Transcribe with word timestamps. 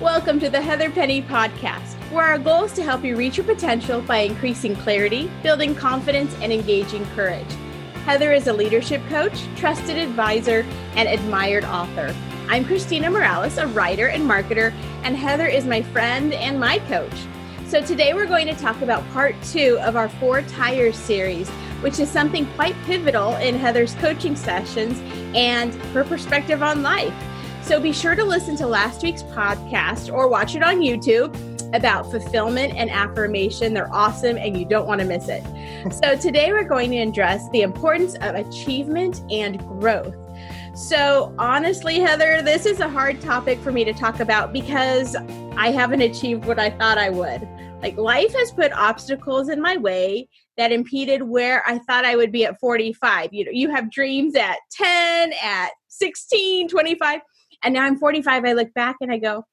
Welcome 0.00 0.40
to 0.40 0.48
the 0.48 0.62
Heather 0.62 0.90
Penny 0.90 1.20
Podcast, 1.20 1.92
where 2.10 2.24
our 2.24 2.38
goal 2.38 2.64
is 2.64 2.72
to 2.72 2.82
help 2.82 3.04
you 3.04 3.16
reach 3.16 3.36
your 3.36 3.44
potential 3.44 4.00
by 4.00 4.20
increasing 4.20 4.74
clarity, 4.74 5.30
building 5.42 5.74
confidence, 5.74 6.34
and 6.40 6.50
engaging 6.50 7.04
courage. 7.08 7.54
Heather 8.06 8.32
is 8.32 8.46
a 8.46 8.52
leadership 8.54 9.06
coach, 9.10 9.38
trusted 9.56 9.98
advisor, 9.98 10.64
and 10.96 11.06
admired 11.06 11.64
author. 11.64 12.16
I'm 12.48 12.64
Christina 12.64 13.10
Morales, 13.10 13.58
a 13.58 13.66
writer 13.66 14.08
and 14.08 14.22
marketer, 14.22 14.72
and 15.02 15.18
Heather 15.18 15.46
is 15.46 15.66
my 15.66 15.82
friend 15.82 16.32
and 16.32 16.58
my 16.58 16.78
coach. 16.78 17.12
So 17.66 17.84
today 17.84 18.14
we're 18.14 18.24
going 18.24 18.46
to 18.46 18.54
talk 18.54 18.80
about 18.80 19.06
part 19.10 19.34
two 19.42 19.78
of 19.82 19.96
our 19.96 20.08
Four 20.08 20.40
Tires 20.40 20.96
series, 20.96 21.50
which 21.82 21.98
is 21.98 22.08
something 22.08 22.46
quite 22.54 22.74
pivotal 22.86 23.36
in 23.36 23.54
Heather's 23.54 23.94
coaching 23.96 24.34
sessions 24.34 24.98
and 25.36 25.74
her 25.92 26.04
perspective 26.04 26.62
on 26.62 26.82
life. 26.82 27.12
So 27.70 27.78
be 27.78 27.92
sure 27.92 28.16
to 28.16 28.24
listen 28.24 28.56
to 28.56 28.66
last 28.66 29.04
week's 29.04 29.22
podcast 29.22 30.12
or 30.12 30.26
watch 30.26 30.56
it 30.56 30.62
on 30.64 30.80
YouTube 30.80 31.32
about 31.72 32.10
fulfillment 32.10 32.74
and 32.74 32.90
affirmation. 32.90 33.74
They're 33.74 33.94
awesome 33.94 34.36
and 34.38 34.58
you 34.58 34.64
don't 34.64 34.88
want 34.88 35.00
to 35.02 35.06
miss 35.06 35.28
it. 35.28 35.44
So 35.92 36.16
today 36.16 36.52
we're 36.52 36.64
going 36.64 36.90
to 36.90 36.98
address 36.98 37.48
the 37.50 37.62
importance 37.62 38.16
of 38.16 38.34
achievement 38.34 39.22
and 39.30 39.60
growth. 39.60 40.16
So, 40.74 41.32
honestly, 41.38 42.00
Heather, 42.00 42.42
this 42.42 42.66
is 42.66 42.80
a 42.80 42.88
hard 42.88 43.20
topic 43.20 43.60
for 43.60 43.70
me 43.70 43.84
to 43.84 43.92
talk 43.92 44.18
about 44.18 44.52
because 44.52 45.16
I 45.56 45.70
haven't 45.70 46.02
achieved 46.02 46.46
what 46.46 46.58
I 46.58 46.70
thought 46.70 46.98
I 46.98 47.08
would. 47.08 47.48
Like, 47.80 47.96
life 47.96 48.34
has 48.34 48.50
put 48.50 48.72
obstacles 48.72 49.48
in 49.48 49.60
my 49.62 49.76
way 49.76 50.28
that 50.58 50.72
impeded 50.72 51.22
where 51.22 51.62
I 51.66 51.78
thought 51.78 52.04
I 52.04 52.16
would 52.16 52.32
be 52.32 52.44
at 52.44 52.58
45. 52.58 53.32
You 53.32 53.44
know, 53.44 53.52
you 53.52 53.70
have 53.70 53.92
dreams 53.92 54.34
at 54.34 54.58
10, 54.76 55.32
at 55.42 55.70
16, 55.88 56.68
25 56.68 57.20
and 57.62 57.74
now 57.74 57.84
I'm 57.84 57.98
45. 57.98 58.44
I 58.44 58.52
look 58.52 58.72
back 58.74 58.96
and 59.00 59.12
I 59.12 59.18
go, 59.18 59.44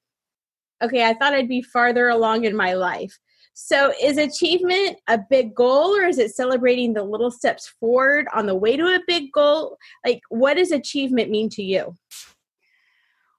okay, 0.84 1.06
I 1.06 1.14
thought 1.14 1.34
I'd 1.34 1.50
be 1.50 1.62
farther 1.62 2.10
along 2.10 2.46
in 2.46 2.56
my 2.56 2.74
life. 2.74 3.18
So, 3.60 3.92
is 4.00 4.20
achievement 4.20 4.98
a 5.08 5.18
big 5.18 5.56
goal 5.56 5.96
or 5.96 6.04
is 6.04 6.20
it 6.20 6.36
celebrating 6.36 6.94
the 6.94 7.04
little 7.04 7.32
steps 7.32 7.68
forward 7.80 8.28
on 8.34 8.46
the 8.46 8.54
way 8.54 8.78
to 8.78 8.84
a 8.84 9.00
big 9.08 9.32
goal? 9.32 9.78
Like, 10.06 10.22
what 10.30 10.58
does 10.58 10.72
achievement 10.72 11.32
mean 11.32 11.50
to 11.50 11.64
you? 11.64 11.96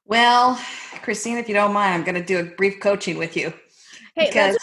Well, 0.05 0.61
Christine, 1.03 1.39
if 1.39 1.49
you 1.49 1.55
don't 1.55 1.73
mind, 1.73 1.95
I'm 1.95 2.03
going 2.03 2.17
to 2.17 2.25
do 2.25 2.41
a 2.41 2.57
brief 2.57 2.81
coaching 2.81 3.17
with 3.17 3.37
you. 3.37 3.53
Hey, 4.17 4.27
because... 4.27 4.57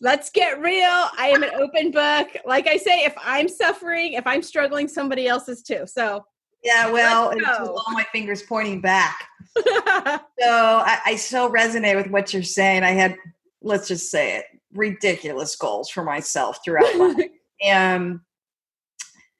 let's 0.00 0.30
get 0.30 0.60
real. 0.60 1.08
I 1.18 1.32
am 1.34 1.42
an 1.42 1.50
open 1.56 1.90
book. 1.90 2.28
Like 2.46 2.68
I 2.68 2.76
say, 2.76 3.02
if 3.02 3.14
I'm 3.24 3.48
suffering, 3.48 4.12
if 4.12 4.24
I'm 4.26 4.42
struggling, 4.42 4.86
somebody 4.86 5.26
else 5.26 5.48
is 5.48 5.62
too. 5.62 5.84
So 5.86 6.24
yeah, 6.62 6.88
well, 6.90 7.32
all 7.48 7.92
my 7.92 8.06
fingers 8.12 8.42
pointing 8.42 8.80
back. 8.80 9.26
so 9.56 10.22
I, 10.40 10.98
I 11.06 11.16
so 11.16 11.50
resonate 11.50 11.96
with 11.96 12.08
what 12.08 12.32
you're 12.32 12.42
saying. 12.42 12.82
I 12.82 12.90
had, 12.90 13.16
let's 13.62 13.88
just 13.88 14.10
say 14.10 14.38
it, 14.38 14.46
ridiculous 14.72 15.56
goals 15.56 15.90
for 15.90 16.02
myself 16.02 16.58
throughout 16.64 16.96
life. 16.96 17.26
and 17.64 18.20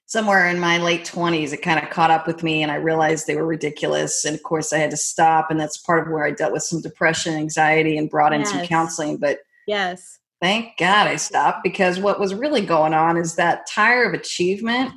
somewhere 0.07 0.49
in 0.49 0.61
my 0.61 0.79
late 0.79 1.05
20s, 1.05 1.53
it 1.53 1.63
kind 1.63 1.83
of 1.83 1.91
caught 1.91 2.11
up 2.11 2.27
with 2.27 2.43
me 2.43 2.63
and 2.63 2.71
I 2.71 2.77
realized 2.77 3.27
they 3.27 3.37
were 3.37 3.47
ridiculous. 3.47 4.25
And 4.25 4.35
of 4.35 4.43
course, 4.43 4.73
I 4.73 4.79
had 4.79 4.91
to 4.91 4.97
stop. 4.97 5.51
And 5.51 5.59
that's 5.59 5.79
part 5.79 6.07
of 6.07 6.13
where 6.13 6.25
I 6.25 6.31
dealt 6.31 6.53
with 6.53 6.63
some 6.63 6.83
depression, 6.83 7.35
anxiety, 7.35 7.97
and 7.97 8.11
brought 8.11 8.33
in 8.33 8.41
yes. 8.41 8.51
some 8.51 8.67
counseling. 8.67 9.17
But 9.17 9.39
yes, 9.67 10.19
thank 10.41 10.77
God 10.79 11.07
I 11.07 11.17
stopped 11.17 11.63
because 11.63 11.99
what 11.99 12.21
was 12.21 12.35
really 12.35 12.65
going 12.65 12.93
on 12.93 13.17
is 13.17 13.37
that 13.37 13.67
tire 13.67 14.05
of 14.05 14.15
achievement 14.15 14.93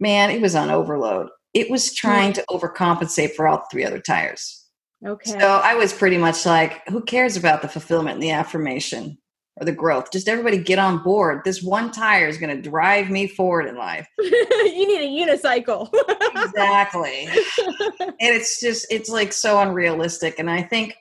man, 0.00 0.30
it 0.30 0.40
was 0.40 0.54
on 0.54 0.70
overload. 0.70 1.28
It 1.58 1.70
was 1.70 1.92
trying 1.92 2.32
to 2.34 2.44
overcompensate 2.48 3.34
for 3.34 3.48
all 3.48 3.64
three 3.70 3.84
other 3.84 3.98
tires. 3.98 4.64
Okay. 5.04 5.30
So 5.30 5.38
I 5.38 5.74
was 5.74 5.92
pretty 5.92 6.18
much 6.18 6.46
like, 6.46 6.86
who 6.88 7.02
cares 7.02 7.36
about 7.36 7.62
the 7.62 7.68
fulfillment 7.68 8.14
and 8.14 8.22
the 8.22 8.30
affirmation 8.30 9.18
or 9.56 9.64
the 9.64 9.72
growth? 9.72 10.12
Just 10.12 10.28
everybody 10.28 10.58
get 10.58 10.78
on 10.78 11.02
board. 11.02 11.42
This 11.44 11.60
one 11.62 11.90
tire 11.90 12.28
is 12.28 12.38
going 12.38 12.54
to 12.54 12.70
drive 12.70 13.10
me 13.10 13.26
forward 13.26 13.66
in 13.66 13.76
life. 13.76 14.06
you 14.18 14.86
need 14.86 15.26
a 15.26 15.26
unicycle. 15.26 15.92
exactly. 16.36 17.26
and 17.28 18.14
it's 18.20 18.60
just, 18.60 18.86
it's 18.88 19.08
like 19.08 19.32
so 19.32 19.60
unrealistic. 19.60 20.38
And 20.38 20.48
I 20.48 20.62
think, 20.62 20.94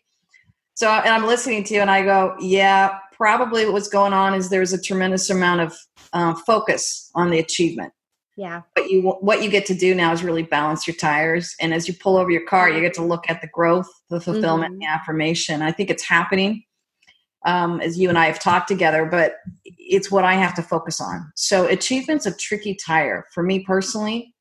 so, 0.74 0.90
and 0.90 1.10
I'm 1.10 1.28
listening 1.28 1.64
to 1.66 1.74
you 1.76 1.82
and 1.82 1.92
I 1.92 2.04
go, 2.04 2.36
yeah, 2.40 2.98
probably 3.14 3.70
what's 3.70 3.90
going 3.90 4.14
on 4.14 4.34
is 4.34 4.50
there's 4.50 4.74
a 4.74 4.82
tremendous 4.82 5.30
amount 5.30 5.62
of 5.62 5.78
uh, 6.14 6.34
focus 6.46 7.12
on 7.14 7.30
the 7.30 7.40
achievement 7.40 7.94
yeah. 8.38 8.62
but 8.76 8.90
you 8.90 9.02
what 9.02 9.44
you 9.44 9.50
get 9.50 9.66
to 9.66 9.74
do 9.74 9.96
now 9.96 10.14
is 10.14 10.24
really 10.24 10.44
balance 10.44 10.88
your 10.88 10.96
tires 10.96 11.56
and 11.60 11.74
as 11.74 11.88
you 11.88 11.94
pull 11.96 12.18
over 12.18 12.30
your 12.30 12.46
car 12.46 12.70
you 12.70 12.80
get 12.80 12.94
to 12.94 13.04
look 13.04 13.30
at 13.30 13.42
the 13.42 13.48
growth 13.48 13.90
the 14.10 14.22
fulfillment 14.22 14.74
mm-hmm. 14.74 14.80
the 14.80 14.86
affirmation. 14.86 15.62
I 15.62 15.72
think 15.72 15.90
it's 15.90 16.08
happening 16.08 16.64
um, 17.46 17.82
as 17.82 18.00
you 18.00 18.10
and 18.10 18.18
i 18.18 18.26
have 18.26 18.40
talked 18.40 18.68
together 18.68 19.06
but 19.06 19.38
it's 19.66 20.12
what 20.12 20.24
i 20.24 20.36
have 20.36 20.54
to 20.54 20.62
focus 20.62 21.02
on. 21.02 21.30
So 21.36 21.68
achievement's 21.68 22.28
a 22.28 22.38
tricky 22.38 22.76
tire 22.76 23.26
for 23.34 23.42
me 23.42 23.64
personally 23.66 24.34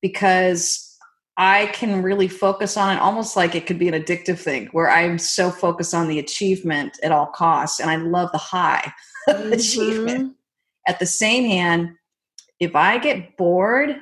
because 0.00 0.98
i 1.36 1.66
can 1.66 2.02
really 2.02 2.28
focus 2.28 2.76
on 2.78 2.96
it 2.96 3.00
almost 3.00 3.36
like 3.36 3.54
it 3.54 3.66
could 3.66 3.78
be 3.78 3.88
an 3.88 3.94
addictive 3.94 4.38
thing 4.38 4.68
where 4.72 4.88
i'm 4.88 5.18
so 5.18 5.50
focused 5.50 5.92
on 5.92 6.08
the 6.08 6.18
achievement 6.18 6.98
at 7.02 7.12
all 7.12 7.26
costs 7.26 7.80
and 7.80 7.90
i 7.90 7.96
love 7.96 8.30
the 8.32 8.38
high 8.38 8.92
mm-hmm. 9.28 9.52
achievement 9.52 10.34
at 10.86 10.98
the 10.98 11.06
same 11.06 11.44
hand 11.44 11.90
if 12.64 12.74
I 12.74 12.98
get 12.98 13.36
bored 13.36 13.96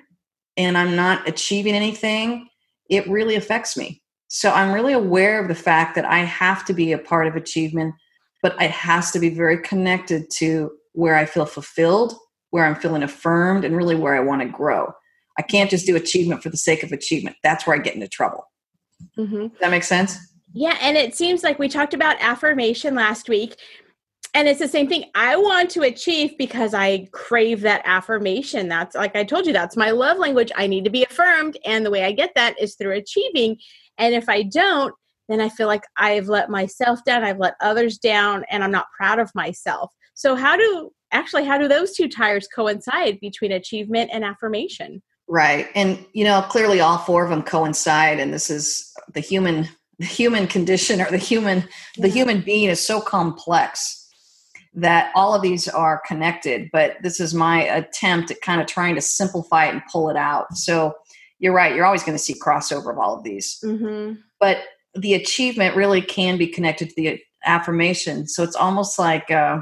and 0.56 0.78
I'm 0.78 0.96
not 0.96 1.28
achieving 1.28 1.74
anything, 1.74 2.48
it 2.88 3.08
really 3.08 3.36
affects 3.36 3.76
me. 3.76 4.02
So 4.28 4.50
I'm 4.50 4.72
really 4.72 4.92
aware 4.92 5.40
of 5.40 5.48
the 5.48 5.54
fact 5.54 5.94
that 5.94 6.04
I 6.04 6.20
have 6.20 6.64
to 6.66 6.72
be 6.72 6.92
a 6.92 6.98
part 6.98 7.26
of 7.26 7.36
achievement, 7.36 7.94
but 8.42 8.60
it 8.60 8.70
has 8.70 9.10
to 9.12 9.18
be 9.18 9.28
very 9.28 9.58
connected 9.58 10.30
to 10.36 10.70
where 10.92 11.16
I 11.16 11.26
feel 11.26 11.46
fulfilled, 11.46 12.14
where 12.50 12.64
I'm 12.64 12.74
feeling 12.74 13.02
affirmed, 13.02 13.64
and 13.64 13.76
really 13.76 13.94
where 13.94 14.14
I 14.14 14.20
want 14.20 14.42
to 14.42 14.48
grow. 14.48 14.92
I 15.38 15.42
can't 15.42 15.70
just 15.70 15.86
do 15.86 15.96
achievement 15.96 16.42
for 16.42 16.50
the 16.50 16.56
sake 16.56 16.82
of 16.82 16.92
achievement. 16.92 17.36
That's 17.42 17.66
where 17.66 17.76
I 17.76 17.78
get 17.78 17.94
into 17.94 18.08
trouble. 18.08 18.44
Mm-hmm. 19.18 19.48
Does 19.48 19.58
that 19.60 19.70
make 19.70 19.84
sense? 19.84 20.16
Yeah, 20.54 20.76
and 20.82 20.96
it 20.96 21.14
seems 21.14 21.42
like 21.42 21.58
we 21.58 21.68
talked 21.68 21.94
about 21.94 22.20
affirmation 22.20 22.94
last 22.94 23.28
week, 23.28 23.56
and 24.34 24.48
it's 24.48 24.60
the 24.60 24.69
same 24.69 24.88
thing. 24.88 25.04
I 25.15 25.37
want 25.37 25.70
to 25.72 25.82
achieve 25.82 26.37
because 26.38 26.75
i 26.75 27.06
crave 27.12 27.60
that 27.62 27.82
affirmation. 27.84 28.69
That's 28.69 28.94
like 28.94 29.15
i 29.16 29.25
told 29.25 29.47
you 29.47 29.53
that's 29.53 29.76
my 29.76 29.91
love 29.91 30.19
language. 30.19 30.50
I 30.56 30.66
need 30.66 30.84
to 30.84 30.91
be 30.91 31.04
affirmed. 31.04 31.59
And 31.65 31.84
the 31.84 31.91
way 31.91 32.04
i 32.04 32.12
get 32.12 32.32
that 32.34 32.60
is 32.60 32.75
through 32.75 32.92
achieving. 32.92 33.59
And 33.98 34.15
if 34.15 34.28
i 34.28 34.42
don't 34.42 34.94
then 35.28 35.41
i 35.41 35.48
feel 35.48 35.66
like 35.66 35.84
i've 35.97 36.28
let 36.28 36.50
myself 36.50 37.00
down. 37.04 37.25
I've 37.25 37.38
let 37.38 37.54
others 37.60 37.98
down 37.98 38.44
and 38.50 38.65
i'm 38.65 38.72
not 38.72 38.87
proud 38.97 39.19
of 39.19 39.31
myself. 39.34 39.92
So 40.15 40.34
how 40.34 40.56
do 40.56 40.91
actually 41.12 41.44
how 41.44 41.59
do 41.59 41.69
those 41.69 41.92
two 41.92 42.09
tires 42.09 42.48
coincide 42.54 43.21
between 43.21 43.53
achievement 43.53 44.10
and 44.12 44.25
affirmation? 44.25 45.03
Right. 45.28 45.69
And 45.75 46.04
you 46.15 46.25
know 46.25 46.42
clearly 46.42 46.81
all 46.81 46.98
four 46.98 47.25
of 47.25 47.31
them 47.31 47.42
coincide. 47.42 48.19
And 48.19 48.32
this 48.32 48.48
is 48.50 48.92
the 49.12 49.21
human 49.21 49.69
the 49.98 50.06
human 50.06 50.47
condition 50.47 51.03
or 51.03 51.10
the 51.10 51.19
human 51.19 51.69
the 51.98 52.09
human 52.09 52.41
being 52.41 52.71
is 52.71 52.84
so 52.84 53.00
complex 53.00 54.01
that 54.75 55.12
all 55.15 55.34
of 55.34 55.43
these 55.43 55.69
are 55.69 56.03
connected, 56.06 56.71
but 56.72 56.97
this 57.03 57.21
is 57.21 57.34
my 57.34 57.62
attempt 57.62 58.31
at 58.31 58.41
kind 58.41 58.60
of 58.60 58.66
trying 58.66 58.94
to 58.94 59.00
simplify 59.00 59.66
it 59.66 59.75
and 59.75 59.83
pull 59.91 60.09
it 60.09 60.16
out. 60.16 60.55
So 60.56 60.94
you're 61.38 61.53
right, 61.53 61.75
you're 61.75 61.84
always 61.84 62.03
going 62.03 62.16
to 62.16 62.22
see 62.22 62.34
crossover 62.34 62.91
of 62.91 62.99
all 62.99 63.16
of 63.16 63.25
these. 63.25 63.59
Mm-hmm. 63.62 64.15
But 64.41 64.59
the 64.94 65.15
achievement 65.15 65.77
really 65.77 66.00
can 66.00 66.38
be 66.38 66.47
connected 66.47 66.88
to 66.91 66.94
the 66.97 67.21
affirmation. 67.44 68.27
So 68.27 68.43
it's 68.43 68.56
almost 68.56 68.99
like 68.99 69.31
uh, 69.31 69.60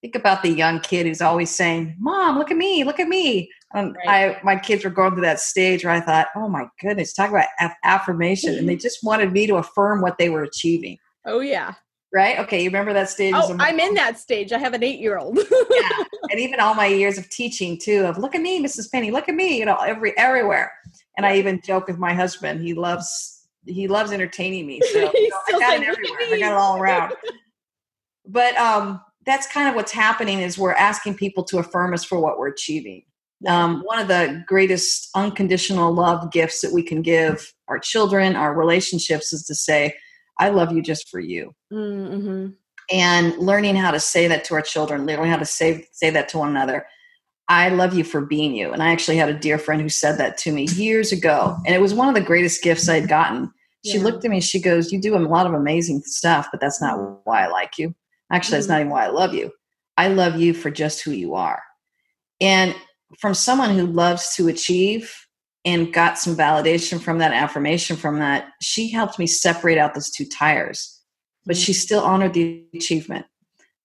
think 0.00 0.14
about 0.14 0.42
the 0.42 0.50
young 0.50 0.80
kid 0.80 1.06
who's 1.06 1.20
always 1.20 1.50
saying, 1.50 1.96
"Mom, 1.98 2.38
look 2.38 2.50
at 2.50 2.56
me, 2.56 2.84
look 2.84 3.00
at 3.00 3.08
me." 3.08 3.50
Um, 3.74 3.94
right. 4.06 4.38
I 4.38 4.40
my 4.42 4.56
kids 4.56 4.84
were 4.84 4.90
going 4.90 5.12
through 5.12 5.22
that 5.22 5.40
stage 5.40 5.84
where 5.84 5.94
I 5.94 6.00
thought, 6.00 6.28
"Oh 6.34 6.48
my 6.48 6.66
goodness, 6.80 7.12
talk 7.12 7.30
about 7.30 7.46
affirmation," 7.84 8.56
and 8.56 8.68
they 8.68 8.76
just 8.76 8.98
wanted 9.02 9.32
me 9.32 9.46
to 9.46 9.56
affirm 9.56 10.00
what 10.00 10.18
they 10.18 10.30
were 10.30 10.42
achieving. 10.42 10.98
Oh 11.26 11.40
yeah, 11.40 11.74
right? 12.12 12.38
Okay, 12.40 12.62
you 12.62 12.68
remember 12.68 12.92
that 12.92 13.10
stage? 13.10 13.34
Oh, 13.36 13.56
I'm 13.58 13.78
in 13.80 13.94
that 13.94 14.18
stage. 14.18 14.52
I 14.52 14.58
have 14.58 14.74
an 14.74 14.82
eight 14.82 15.00
year 15.00 15.18
old. 15.18 15.38
yeah, 15.38 16.04
and 16.30 16.40
even 16.40 16.60
all 16.60 16.74
my 16.74 16.86
years 16.86 17.18
of 17.18 17.28
teaching 17.30 17.78
too. 17.78 18.06
Of 18.06 18.18
look 18.18 18.34
at 18.34 18.40
me, 18.40 18.62
Mrs. 18.62 18.90
Penny. 18.90 19.10
Look 19.10 19.28
at 19.28 19.34
me. 19.34 19.58
You 19.58 19.64
know, 19.64 19.76
every 19.76 20.16
everywhere. 20.16 20.72
And 21.16 21.26
I 21.26 21.36
even 21.36 21.60
joke 21.64 21.88
with 21.88 21.98
my 21.98 22.14
husband. 22.14 22.62
He 22.62 22.74
loves 22.74 23.38
he 23.66 23.88
loves 23.88 24.12
entertaining 24.12 24.66
me. 24.66 24.80
So 24.92 25.08
I 25.14 25.30
got 25.52 25.82
it 25.82 25.88
everywhere. 25.88 26.18
I 26.20 26.38
got 26.38 26.52
it 26.52 26.58
all 26.58 26.80
around. 26.80 27.12
but 28.26 28.56
um, 28.56 29.00
that's 29.26 29.46
kind 29.46 29.68
of 29.68 29.74
what's 29.74 29.92
happening 29.92 30.40
is 30.40 30.58
we're 30.58 30.72
asking 30.72 31.14
people 31.16 31.44
to 31.44 31.58
affirm 31.58 31.94
us 31.94 32.04
for 32.04 32.18
what 32.20 32.38
we're 32.38 32.48
achieving. 32.48 33.02
Um, 33.46 33.82
one 33.84 34.00
of 34.00 34.08
the 34.08 34.42
greatest 34.48 35.10
unconditional 35.14 35.92
love 35.92 36.32
gifts 36.32 36.60
that 36.62 36.72
we 36.72 36.82
can 36.82 37.02
give 37.02 37.52
our 37.68 37.78
children, 37.78 38.34
our 38.34 38.52
relationships, 38.52 39.32
is 39.32 39.44
to 39.44 39.54
say, 39.54 39.94
I 40.38 40.50
love 40.50 40.72
you 40.72 40.82
just 40.82 41.08
for 41.08 41.20
you. 41.20 41.54
Mm-hmm. 41.72 42.48
And 42.90 43.38
learning 43.38 43.76
how 43.76 43.90
to 43.90 44.00
say 44.00 44.28
that 44.28 44.44
to 44.44 44.54
our 44.54 44.62
children, 44.62 45.04
learning 45.06 45.30
how 45.30 45.36
to 45.36 45.44
say 45.44 45.86
say 45.92 46.10
that 46.10 46.28
to 46.30 46.38
one 46.38 46.50
another. 46.50 46.86
I 47.50 47.70
love 47.70 47.94
you 47.94 48.04
for 48.04 48.20
being 48.20 48.54
you. 48.54 48.72
And 48.72 48.82
I 48.82 48.92
actually 48.92 49.16
had 49.16 49.30
a 49.30 49.38
dear 49.38 49.58
friend 49.58 49.80
who 49.80 49.88
said 49.88 50.18
that 50.18 50.36
to 50.38 50.52
me 50.52 50.66
years 50.66 51.12
ago. 51.12 51.56
And 51.64 51.74
it 51.74 51.80
was 51.80 51.94
one 51.94 52.08
of 52.08 52.14
the 52.14 52.20
greatest 52.20 52.62
gifts 52.62 52.88
I'd 52.88 53.08
gotten 53.08 53.50
She 53.86 53.96
yeah. 53.96 54.04
looked 54.04 54.24
at 54.24 54.30
me, 54.30 54.40
she 54.40 54.60
goes, 54.60 54.92
You 54.92 55.00
do 55.00 55.16
a 55.16 55.18
lot 55.18 55.46
of 55.46 55.54
amazing 55.54 56.02
stuff, 56.02 56.48
but 56.50 56.60
that's 56.60 56.80
not 56.80 57.20
why 57.24 57.44
I 57.44 57.48
like 57.48 57.78
you. 57.78 57.94
Actually, 58.30 58.58
that's 58.58 58.66
mm-hmm. 58.66 58.72
not 58.74 58.80
even 58.80 58.92
why 58.92 59.04
I 59.06 59.10
love 59.10 59.34
you. 59.34 59.50
I 59.96 60.08
love 60.08 60.36
you 60.36 60.54
for 60.54 60.70
just 60.70 61.02
who 61.02 61.10
you 61.10 61.34
are. 61.34 61.62
And 62.40 62.74
from 63.18 63.34
someone 63.34 63.70
who 63.70 63.86
loves 63.86 64.34
to 64.36 64.48
achieve 64.48 65.14
and 65.64 65.92
got 65.92 66.18
some 66.18 66.36
validation 66.36 67.00
from 67.00 67.18
that 67.18 67.32
affirmation 67.32 67.96
from 67.96 68.18
that, 68.20 68.52
she 68.62 68.90
helped 68.90 69.18
me 69.18 69.26
separate 69.26 69.78
out 69.78 69.94
those 69.94 70.10
two 70.10 70.24
tires. 70.24 71.00
But 71.44 71.56
mm-hmm. 71.56 71.62
she 71.62 71.72
still 71.72 72.00
honored 72.00 72.34
the 72.34 72.64
achievement. 72.74 73.26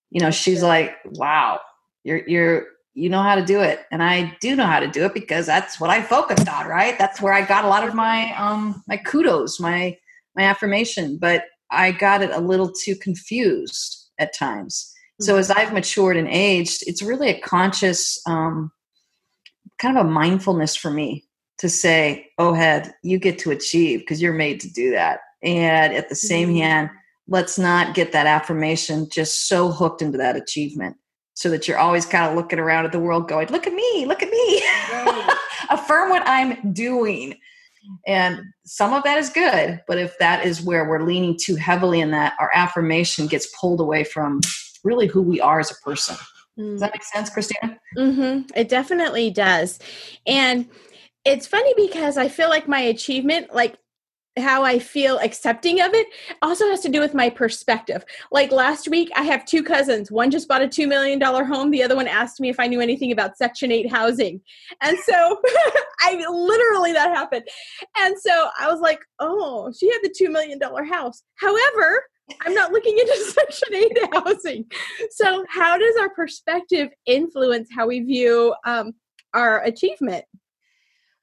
You 0.09 0.21
know, 0.21 0.31
she's 0.31 0.61
like, 0.61 0.95
Wow, 1.05 1.59
you're 2.03 2.27
you're 2.27 2.65
you 2.93 3.09
know 3.09 3.21
how 3.21 3.35
to 3.35 3.43
do 3.43 3.59
it 3.59 3.81
and 3.91 4.03
i 4.03 4.35
do 4.39 4.55
know 4.55 4.65
how 4.65 4.79
to 4.79 4.87
do 4.87 5.05
it 5.05 5.13
because 5.13 5.45
that's 5.45 5.79
what 5.79 5.89
i 5.89 6.01
focused 6.01 6.47
on 6.47 6.67
right 6.67 6.97
that's 6.97 7.21
where 7.21 7.33
i 7.33 7.41
got 7.41 7.65
a 7.65 7.67
lot 7.67 7.87
of 7.87 7.93
my 7.93 8.33
um 8.37 8.83
my 8.87 8.97
kudos 8.97 9.59
my 9.59 9.97
my 10.35 10.43
affirmation 10.43 11.17
but 11.17 11.45
i 11.71 11.91
got 11.91 12.21
it 12.21 12.31
a 12.31 12.39
little 12.39 12.71
too 12.71 12.95
confused 12.95 14.11
at 14.19 14.35
times 14.35 14.93
mm-hmm. 14.93 15.25
so 15.25 15.37
as 15.37 15.49
i've 15.51 15.73
matured 15.73 16.17
and 16.17 16.27
aged 16.27 16.83
it's 16.87 17.01
really 17.01 17.29
a 17.29 17.39
conscious 17.41 18.21
um 18.27 18.71
kind 19.79 19.97
of 19.97 20.05
a 20.05 20.09
mindfulness 20.09 20.75
for 20.75 20.91
me 20.91 21.25
to 21.63 21.69
say 21.69 22.27
oh 22.37 22.53
head 22.53 22.93
you 23.03 23.17
get 23.17 23.39
to 23.39 23.49
achieve 23.49 24.01
because 24.01 24.21
you're 24.21 24.33
made 24.33 24.59
to 24.59 24.69
do 24.73 24.91
that 24.91 25.21
and 25.41 25.93
at 25.93 26.09
the 26.09 26.15
same 26.15 26.49
mm-hmm. 26.49 26.57
hand 26.57 26.89
let's 27.29 27.57
not 27.57 27.95
get 27.95 28.11
that 28.11 28.27
affirmation 28.27 29.07
just 29.09 29.47
so 29.47 29.71
hooked 29.71 30.01
into 30.01 30.17
that 30.17 30.35
achievement 30.35 30.97
so 31.35 31.49
that 31.49 31.67
you're 31.67 31.77
always 31.77 32.05
kind 32.05 32.25
of 32.25 32.35
looking 32.35 32.59
around 32.59 32.85
at 32.85 32.91
the 32.91 32.99
world 32.99 33.27
going, 33.27 33.47
look 33.47 33.65
at 33.65 33.73
me, 33.73 34.05
look 34.05 34.21
at 34.21 34.29
me. 34.29 34.63
Right. 34.91 35.37
Affirm 35.69 36.09
what 36.09 36.23
I'm 36.27 36.73
doing. 36.73 37.35
And 38.05 38.41
some 38.65 38.93
of 38.93 39.03
that 39.03 39.17
is 39.17 39.29
good, 39.29 39.81
but 39.87 39.97
if 39.97 40.17
that 40.19 40.45
is 40.45 40.61
where 40.61 40.87
we're 40.87 41.05
leaning 41.05 41.37
too 41.41 41.55
heavily 41.55 41.99
in 41.99 42.11
that, 42.11 42.33
our 42.39 42.51
affirmation 42.53 43.27
gets 43.27 43.47
pulled 43.59 43.81
away 43.81 44.03
from 44.03 44.41
really 44.83 45.07
who 45.07 45.21
we 45.21 45.41
are 45.41 45.59
as 45.59 45.71
a 45.71 45.75
person. 45.83 46.15
Mm. 46.57 46.73
Does 46.73 46.81
that 46.81 46.93
make 46.93 47.03
sense, 47.03 47.29
Christina? 47.29 47.77
Mm-hmm. 47.97 48.51
It 48.55 48.69
definitely 48.69 49.31
does. 49.31 49.79
And 50.25 50.69
it's 51.25 51.47
funny 51.47 51.73
because 51.75 52.17
I 52.17 52.27
feel 52.27 52.49
like 52.49 52.67
my 52.67 52.79
achievement, 52.79 53.53
like 53.53 53.77
how 54.37 54.63
I 54.63 54.79
feel 54.79 55.19
accepting 55.19 55.79
of 55.79 55.93
it 55.93 56.07
also 56.41 56.67
has 56.69 56.81
to 56.81 56.89
do 56.89 56.99
with 56.99 57.13
my 57.13 57.29
perspective. 57.29 58.03
Like 58.31 58.51
last 58.51 58.87
week, 58.87 59.09
I 59.15 59.23
have 59.23 59.45
two 59.45 59.63
cousins. 59.63 60.11
One 60.11 60.31
just 60.31 60.47
bought 60.47 60.63
a 60.63 60.67
$2 60.67 60.87
million 60.87 61.21
home. 61.21 61.69
The 61.69 61.83
other 61.83 61.95
one 61.95 62.07
asked 62.07 62.39
me 62.39 62.49
if 62.49 62.59
I 62.59 62.67
knew 62.67 62.81
anything 62.81 63.11
about 63.11 63.37
Section 63.37 63.71
8 63.71 63.91
housing. 63.91 64.41
And 64.81 64.97
so 65.05 65.41
I 66.01 66.15
literally, 66.15 66.93
that 66.93 67.15
happened. 67.15 67.47
And 67.97 68.15
so 68.19 68.49
I 68.59 68.71
was 68.71 68.81
like, 68.81 68.99
oh, 69.19 69.71
she 69.77 69.91
had 69.91 69.99
the 70.01 70.09
$2 70.09 70.31
million 70.31 70.59
house. 70.87 71.21
However, 71.35 72.03
I'm 72.41 72.53
not 72.53 72.71
looking 72.71 72.97
into 72.97 73.15
Section 73.33 73.75
8 73.75 73.97
housing. 74.13 74.65
So, 75.11 75.45
how 75.49 75.77
does 75.77 75.95
our 75.97 76.09
perspective 76.09 76.89
influence 77.05 77.69
how 77.75 77.87
we 77.87 77.99
view 77.99 78.55
um, 78.65 78.93
our 79.33 79.61
achievement? 79.63 80.25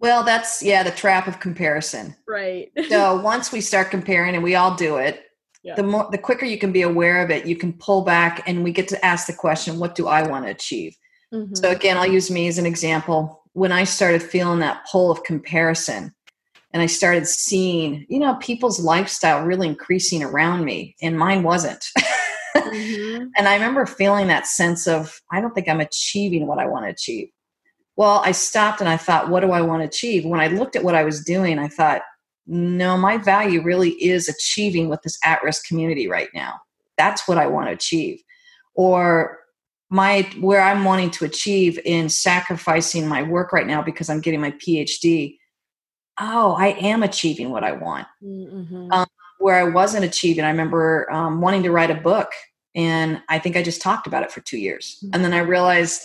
Well, 0.00 0.24
that's 0.24 0.62
yeah, 0.62 0.82
the 0.82 0.90
trap 0.90 1.28
of 1.28 1.40
comparison. 1.40 2.16
Right. 2.26 2.70
so 2.88 3.20
once 3.22 3.52
we 3.52 3.60
start 3.60 3.90
comparing, 3.90 4.34
and 4.34 4.42
we 4.42 4.54
all 4.54 4.74
do 4.74 4.96
it, 4.96 5.26
yeah. 5.62 5.74
the 5.74 5.82
more 5.82 6.08
the 6.10 6.18
quicker 6.18 6.46
you 6.46 6.58
can 6.58 6.72
be 6.72 6.82
aware 6.82 7.22
of 7.22 7.30
it, 7.30 7.46
you 7.46 7.54
can 7.54 7.74
pull 7.74 8.02
back, 8.02 8.42
and 8.48 8.64
we 8.64 8.72
get 8.72 8.88
to 8.88 9.04
ask 9.04 9.26
the 9.26 9.34
question, 9.34 9.78
"What 9.78 9.94
do 9.94 10.08
I 10.08 10.26
want 10.26 10.46
to 10.46 10.50
achieve?" 10.50 10.96
Mm-hmm. 11.32 11.54
So 11.54 11.70
again, 11.70 11.96
I'll 11.96 12.10
use 12.10 12.30
me 12.30 12.48
as 12.48 12.58
an 12.58 12.66
example. 12.66 13.42
When 13.52 13.72
I 13.72 13.84
started 13.84 14.22
feeling 14.22 14.60
that 14.60 14.86
pull 14.90 15.10
of 15.10 15.22
comparison, 15.22 16.14
and 16.72 16.82
I 16.82 16.86
started 16.86 17.26
seeing, 17.26 18.06
you 18.08 18.20
know, 18.20 18.36
people's 18.36 18.80
lifestyle 18.80 19.44
really 19.44 19.68
increasing 19.68 20.22
around 20.22 20.64
me, 20.64 20.96
and 21.02 21.18
mine 21.18 21.42
wasn't. 21.42 21.84
mm-hmm. 22.56 23.26
And 23.36 23.48
I 23.48 23.54
remember 23.54 23.86
feeling 23.86 24.28
that 24.28 24.46
sense 24.46 24.86
of, 24.86 25.20
I 25.32 25.40
don't 25.40 25.54
think 25.54 25.68
I'm 25.68 25.80
achieving 25.80 26.46
what 26.46 26.58
I 26.58 26.66
want 26.66 26.84
to 26.84 26.90
achieve. 26.90 27.28
Well, 27.96 28.22
I 28.24 28.32
stopped 28.32 28.80
and 28.80 28.88
I 28.88 28.96
thought, 28.96 29.28
what 29.28 29.40
do 29.40 29.52
I 29.52 29.60
want 29.60 29.82
to 29.82 29.88
achieve? 29.88 30.24
When 30.24 30.40
I 30.40 30.46
looked 30.46 30.76
at 30.76 30.84
what 30.84 30.94
I 30.94 31.04
was 31.04 31.22
doing, 31.22 31.58
I 31.58 31.68
thought, 31.68 32.02
no, 32.46 32.96
my 32.96 33.16
value 33.18 33.62
really 33.62 33.90
is 34.02 34.28
achieving 34.28 34.88
with 34.88 35.02
this 35.02 35.18
at 35.24 35.42
risk 35.42 35.66
community 35.66 36.08
right 36.08 36.28
now. 36.34 36.54
That's 36.96 37.28
what 37.28 37.38
I 37.38 37.46
want 37.46 37.68
to 37.68 37.72
achieve. 37.72 38.22
Or 38.74 39.38
my 39.90 40.22
where 40.38 40.60
I'm 40.60 40.84
wanting 40.84 41.10
to 41.10 41.24
achieve 41.24 41.78
in 41.84 42.08
sacrificing 42.08 43.08
my 43.08 43.22
work 43.22 43.52
right 43.52 43.66
now 43.66 43.82
because 43.82 44.08
I'm 44.08 44.20
getting 44.20 44.40
my 44.40 44.52
PhD. 44.52 45.36
Oh, 46.18 46.52
I 46.52 46.68
am 46.68 47.02
achieving 47.02 47.50
what 47.50 47.64
I 47.64 47.72
want. 47.72 48.06
Mm-hmm. 48.22 48.92
Um, 48.92 49.06
where 49.38 49.56
I 49.56 49.64
wasn't 49.64 50.04
achieving, 50.04 50.44
I 50.44 50.50
remember 50.50 51.10
um, 51.10 51.40
wanting 51.40 51.62
to 51.62 51.70
write 51.70 51.90
a 51.90 51.94
book, 51.94 52.28
and 52.74 53.22
I 53.28 53.38
think 53.38 53.56
I 53.56 53.62
just 53.62 53.80
talked 53.80 54.06
about 54.06 54.22
it 54.22 54.30
for 54.30 54.40
two 54.40 54.58
years, 54.58 54.98
mm-hmm. 54.98 55.14
and 55.14 55.24
then 55.24 55.32
I 55.32 55.38
realized 55.38 56.02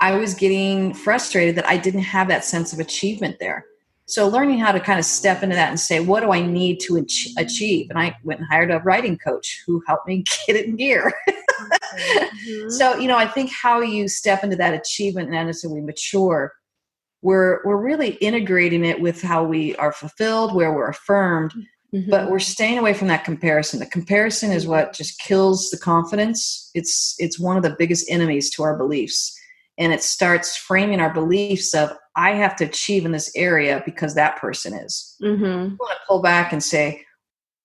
I 0.00 0.16
was 0.16 0.34
getting 0.34 0.92
frustrated 0.92 1.56
that 1.56 1.66
I 1.66 1.78
didn't 1.78 2.02
have 2.02 2.28
that 2.28 2.44
sense 2.44 2.72
of 2.72 2.80
achievement 2.80 3.36
there. 3.40 3.64
So 4.08 4.28
learning 4.28 4.58
how 4.58 4.70
to 4.70 4.78
kind 4.78 5.00
of 5.00 5.04
step 5.04 5.42
into 5.42 5.56
that 5.56 5.68
and 5.68 5.80
say, 5.80 5.98
what 5.98 6.20
do 6.20 6.32
I 6.32 6.40
need 6.40 6.78
to 6.80 7.04
achieve? 7.38 7.90
And 7.90 7.98
I 7.98 8.16
went 8.22 8.38
and 8.38 8.48
hired 8.48 8.70
a 8.70 8.78
writing 8.78 9.18
coach 9.18 9.62
who 9.66 9.82
helped 9.86 10.06
me 10.06 10.24
get 10.46 10.56
it 10.56 10.66
in 10.66 10.76
gear. 10.76 11.12
mm-hmm. 11.28 12.70
So, 12.70 12.96
you 12.96 13.08
know, 13.08 13.16
I 13.16 13.26
think 13.26 13.50
how 13.50 13.80
you 13.80 14.06
step 14.06 14.44
into 14.44 14.56
that 14.56 14.74
achievement 14.74 15.34
and 15.34 15.48
as 15.48 15.64
we 15.68 15.80
mature, 15.80 16.52
we're 17.22 17.60
we're 17.64 17.82
really 17.82 18.10
integrating 18.16 18.84
it 18.84 19.00
with 19.00 19.22
how 19.22 19.42
we 19.42 19.74
are 19.76 19.90
fulfilled, 19.90 20.54
where 20.54 20.72
we're 20.72 20.90
affirmed, 20.90 21.52
mm-hmm. 21.92 22.08
but 22.08 22.30
we're 22.30 22.38
staying 22.38 22.78
away 22.78 22.92
from 22.92 23.08
that 23.08 23.24
comparison. 23.24 23.80
The 23.80 23.86
comparison 23.86 24.52
is 24.52 24.66
what 24.66 24.92
just 24.92 25.18
kills 25.18 25.70
the 25.70 25.78
confidence. 25.78 26.70
It's 26.74 27.16
it's 27.18 27.40
one 27.40 27.56
of 27.56 27.64
the 27.64 27.74
biggest 27.76 28.08
enemies 28.08 28.50
to 28.50 28.62
our 28.62 28.76
beliefs 28.76 29.36
and 29.78 29.92
it 29.92 30.02
starts 30.02 30.56
framing 30.56 31.00
our 31.00 31.12
beliefs 31.12 31.74
of 31.74 31.92
i 32.14 32.32
have 32.32 32.56
to 32.56 32.64
achieve 32.64 33.04
in 33.04 33.12
this 33.12 33.30
area 33.36 33.82
because 33.84 34.14
that 34.14 34.36
person 34.36 34.74
is. 34.74 35.16
Mm-hmm. 35.22 35.76
want 35.76 35.92
to 35.92 36.06
pull 36.06 36.22
back 36.22 36.52
and 36.52 36.62
say 36.62 37.04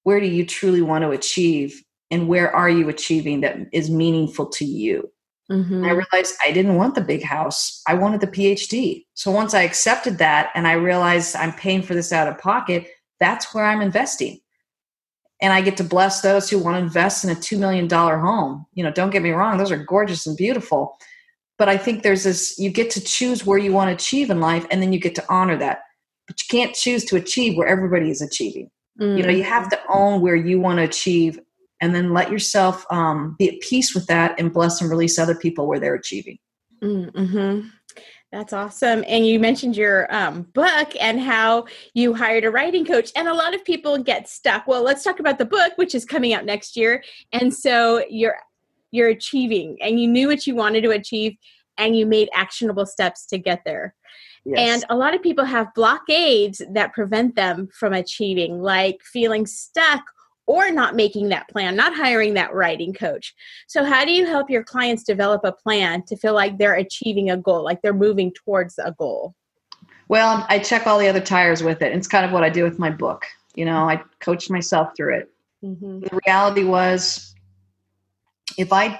where 0.03 0.19
do 0.19 0.27
you 0.27 0.45
truly 0.45 0.81
want 0.81 1.03
to 1.03 1.11
achieve 1.11 1.83
and 2.09 2.27
where 2.27 2.53
are 2.53 2.69
you 2.69 2.89
achieving 2.89 3.41
that 3.41 3.57
is 3.71 3.89
meaningful 3.89 4.47
to 4.47 4.65
you? 4.65 5.11
Mm-hmm. 5.49 5.83
i 5.83 5.89
realized 5.89 6.35
i 6.45 6.51
didn't 6.51 6.75
want 6.75 6.95
the 6.95 7.01
big 7.01 7.23
house. 7.23 7.81
I 7.87 7.95
wanted 7.95 8.21
the 8.21 8.27
phd 8.27 9.05
so 9.15 9.31
once 9.31 9.53
i 9.53 9.63
accepted 9.63 10.17
that 10.19 10.49
and 10.55 10.67
i 10.67 10.73
realized 10.73 11.35
i'm 11.35 11.53
paying 11.53 11.81
for 11.81 11.93
this 11.93 12.13
out 12.13 12.27
of 12.27 12.37
pocket 12.37 12.87
that's 13.19 13.53
where 13.53 13.65
i'm 13.65 13.81
investing. 13.81 14.39
And 15.41 15.51
i 15.51 15.61
get 15.61 15.75
to 15.77 15.83
bless 15.83 16.21
those 16.21 16.49
who 16.49 16.59
want 16.59 16.75
to 16.75 16.83
invest 16.83 17.23
in 17.23 17.31
a 17.31 17.35
$2 17.35 17.57
million 17.59 17.89
home. 17.89 18.65
You 18.73 18.83
know 18.83 18.91
don't 18.91 19.09
get 19.09 19.23
me 19.23 19.31
wrong 19.31 19.57
those 19.57 19.71
are 19.71 19.83
gorgeous 19.83 20.25
and 20.25 20.37
beautiful 20.37 20.97
but 21.61 21.69
i 21.69 21.77
think 21.77 22.01
there's 22.01 22.23
this 22.23 22.57
you 22.57 22.71
get 22.71 22.89
to 22.89 22.99
choose 22.99 23.45
where 23.45 23.59
you 23.59 23.71
want 23.71 23.87
to 23.87 23.93
achieve 23.93 24.31
in 24.31 24.39
life 24.39 24.65
and 24.71 24.81
then 24.81 24.91
you 24.91 24.99
get 24.99 25.13
to 25.13 25.23
honor 25.29 25.55
that 25.55 25.81
but 26.27 26.35
you 26.41 26.45
can't 26.49 26.73
choose 26.73 27.05
to 27.05 27.15
achieve 27.15 27.55
where 27.55 27.67
everybody 27.67 28.09
is 28.09 28.19
achieving 28.19 28.67
mm-hmm. 28.99 29.15
you 29.15 29.23
know 29.23 29.29
you 29.29 29.43
have 29.43 29.69
to 29.69 29.79
own 29.87 30.21
where 30.21 30.35
you 30.35 30.59
want 30.59 30.79
to 30.79 30.83
achieve 30.83 31.39
and 31.79 31.93
then 31.93 32.13
let 32.13 32.31
yourself 32.31 32.83
um, 32.89 33.35
be 33.37 33.47
at 33.47 33.59
peace 33.61 33.93
with 33.93 34.07
that 34.07 34.39
and 34.39 34.51
bless 34.51 34.81
and 34.81 34.89
release 34.89 35.19
other 35.19 35.35
people 35.35 35.67
where 35.67 35.79
they're 35.79 35.93
achieving 35.93 36.39
mm-hmm. 36.83 37.67
That's 38.31 38.53
awesome. 38.53 39.03
And 39.09 39.27
you 39.27 39.41
mentioned 39.41 39.75
your 39.75 40.07
um, 40.15 40.43
book 40.53 40.93
and 41.01 41.19
how 41.19 41.65
you 41.93 42.13
hired 42.13 42.45
a 42.45 42.49
writing 42.49 42.85
coach. 42.85 43.11
And 43.13 43.27
a 43.27 43.33
lot 43.33 43.53
of 43.53 43.65
people 43.65 43.97
get 43.97 44.29
stuck. 44.29 44.67
Well, 44.67 44.83
let's 44.83 45.03
talk 45.03 45.19
about 45.19 45.37
the 45.37 45.43
book, 45.43 45.73
which 45.75 45.93
is 45.93 46.05
coming 46.05 46.33
out 46.33 46.45
next 46.45 46.77
year. 46.77 47.03
And 47.33 47.53
so 47.53 48.05
you're 48.09 48.37
you're 48.91 49.09
achieving 49.09 49.77
and 49.81 49.99
you 49.99 50.07
knew 50.07 50.27
what 50.27 50.45
you 50.45 50.55
wanted 50.55 50.83
to 50.83 50.91
achieve 50.91 51.37
and 51.77 51.97
you 51.97 52.05
made 52.05 52.29
actionable 52.33 52.85
steps 52.85 53.25
to 53.27 53.37
get 53.37 53.63
there. 53.65 53.95
Yes. 54.45 54.83
And 54.83 54.85
a 54.89 54.95
lot 54.95 55.13
of 55.13 55.21
people 55.21 55.45
have 55.45 55.73
blockades 55.73 56.61
that 56.71 56.93
prevent 56.93 57.35
them 57.35 57.69
from 57.73 57.93
achieving, 57.93 58.61
like 58.61 59.01
feeling 59.03 59.45
stuck 59.45 60.03
or 60.47 60.71
not 60.71 60.95
making 60.95 61.29
that 61.29 61.47
plan, 61.47 61.75
not 61.75 61.95
hiring 61.95 62.33
that 62.33 62.53
writing 62.53 62.93
coach. 62.93 63.35
So, 63.67 63.85
how 63.85 64.03
do 64.03 64.11
you 64.11 64.25
help 64.25 64.49
your 64.49 64.63
clients 64.63 65.03
develop 65.03 65.41
a 65.43 65.51
plan 65.51 66.03
to 66.07 66.17
feel 66.17 66.33
like 66.33 66.57
they're 66.57 66.73
achieving 66.73 67.29
a 67.29 67.37
goal, 67.37 67.63
like 67.63 67.81
they're 67.81 67.93
moving 67.93 68.33
towards 68.33 68.77
a 68.79 68.93
goal? 68.97 69.35
Well, 70.07 70.45
I 70.49 70.59
check 70.59 70.87
all 70.87 70.99
the 70.99 71.07
other 71.07 71.21
tires 71.21 71.63
with 71.63 71.81
it. 71.81 71.93
It's 71.93 72.07
kind 72.07 72.25
of 72.25 72.31
what 72.31 72.43
I 72.43 72.49
do 72.49 72.63
with 72.63 72.79
my 72.79 72.89
book. 72.89 73.25
You 73.55 73.65
know, 73.65 73.87
I 73.87 74.01
coached 74.19 74.49
myself 74.49 74.89
through 74.97 75.19
it. 75.19 75.29
Mm-hmm. 75.63 75.99
The 76.01 76.19
reality 76.25 76.63
was 76.63 77.30
if 78.57 78.71
I 78.71 78.99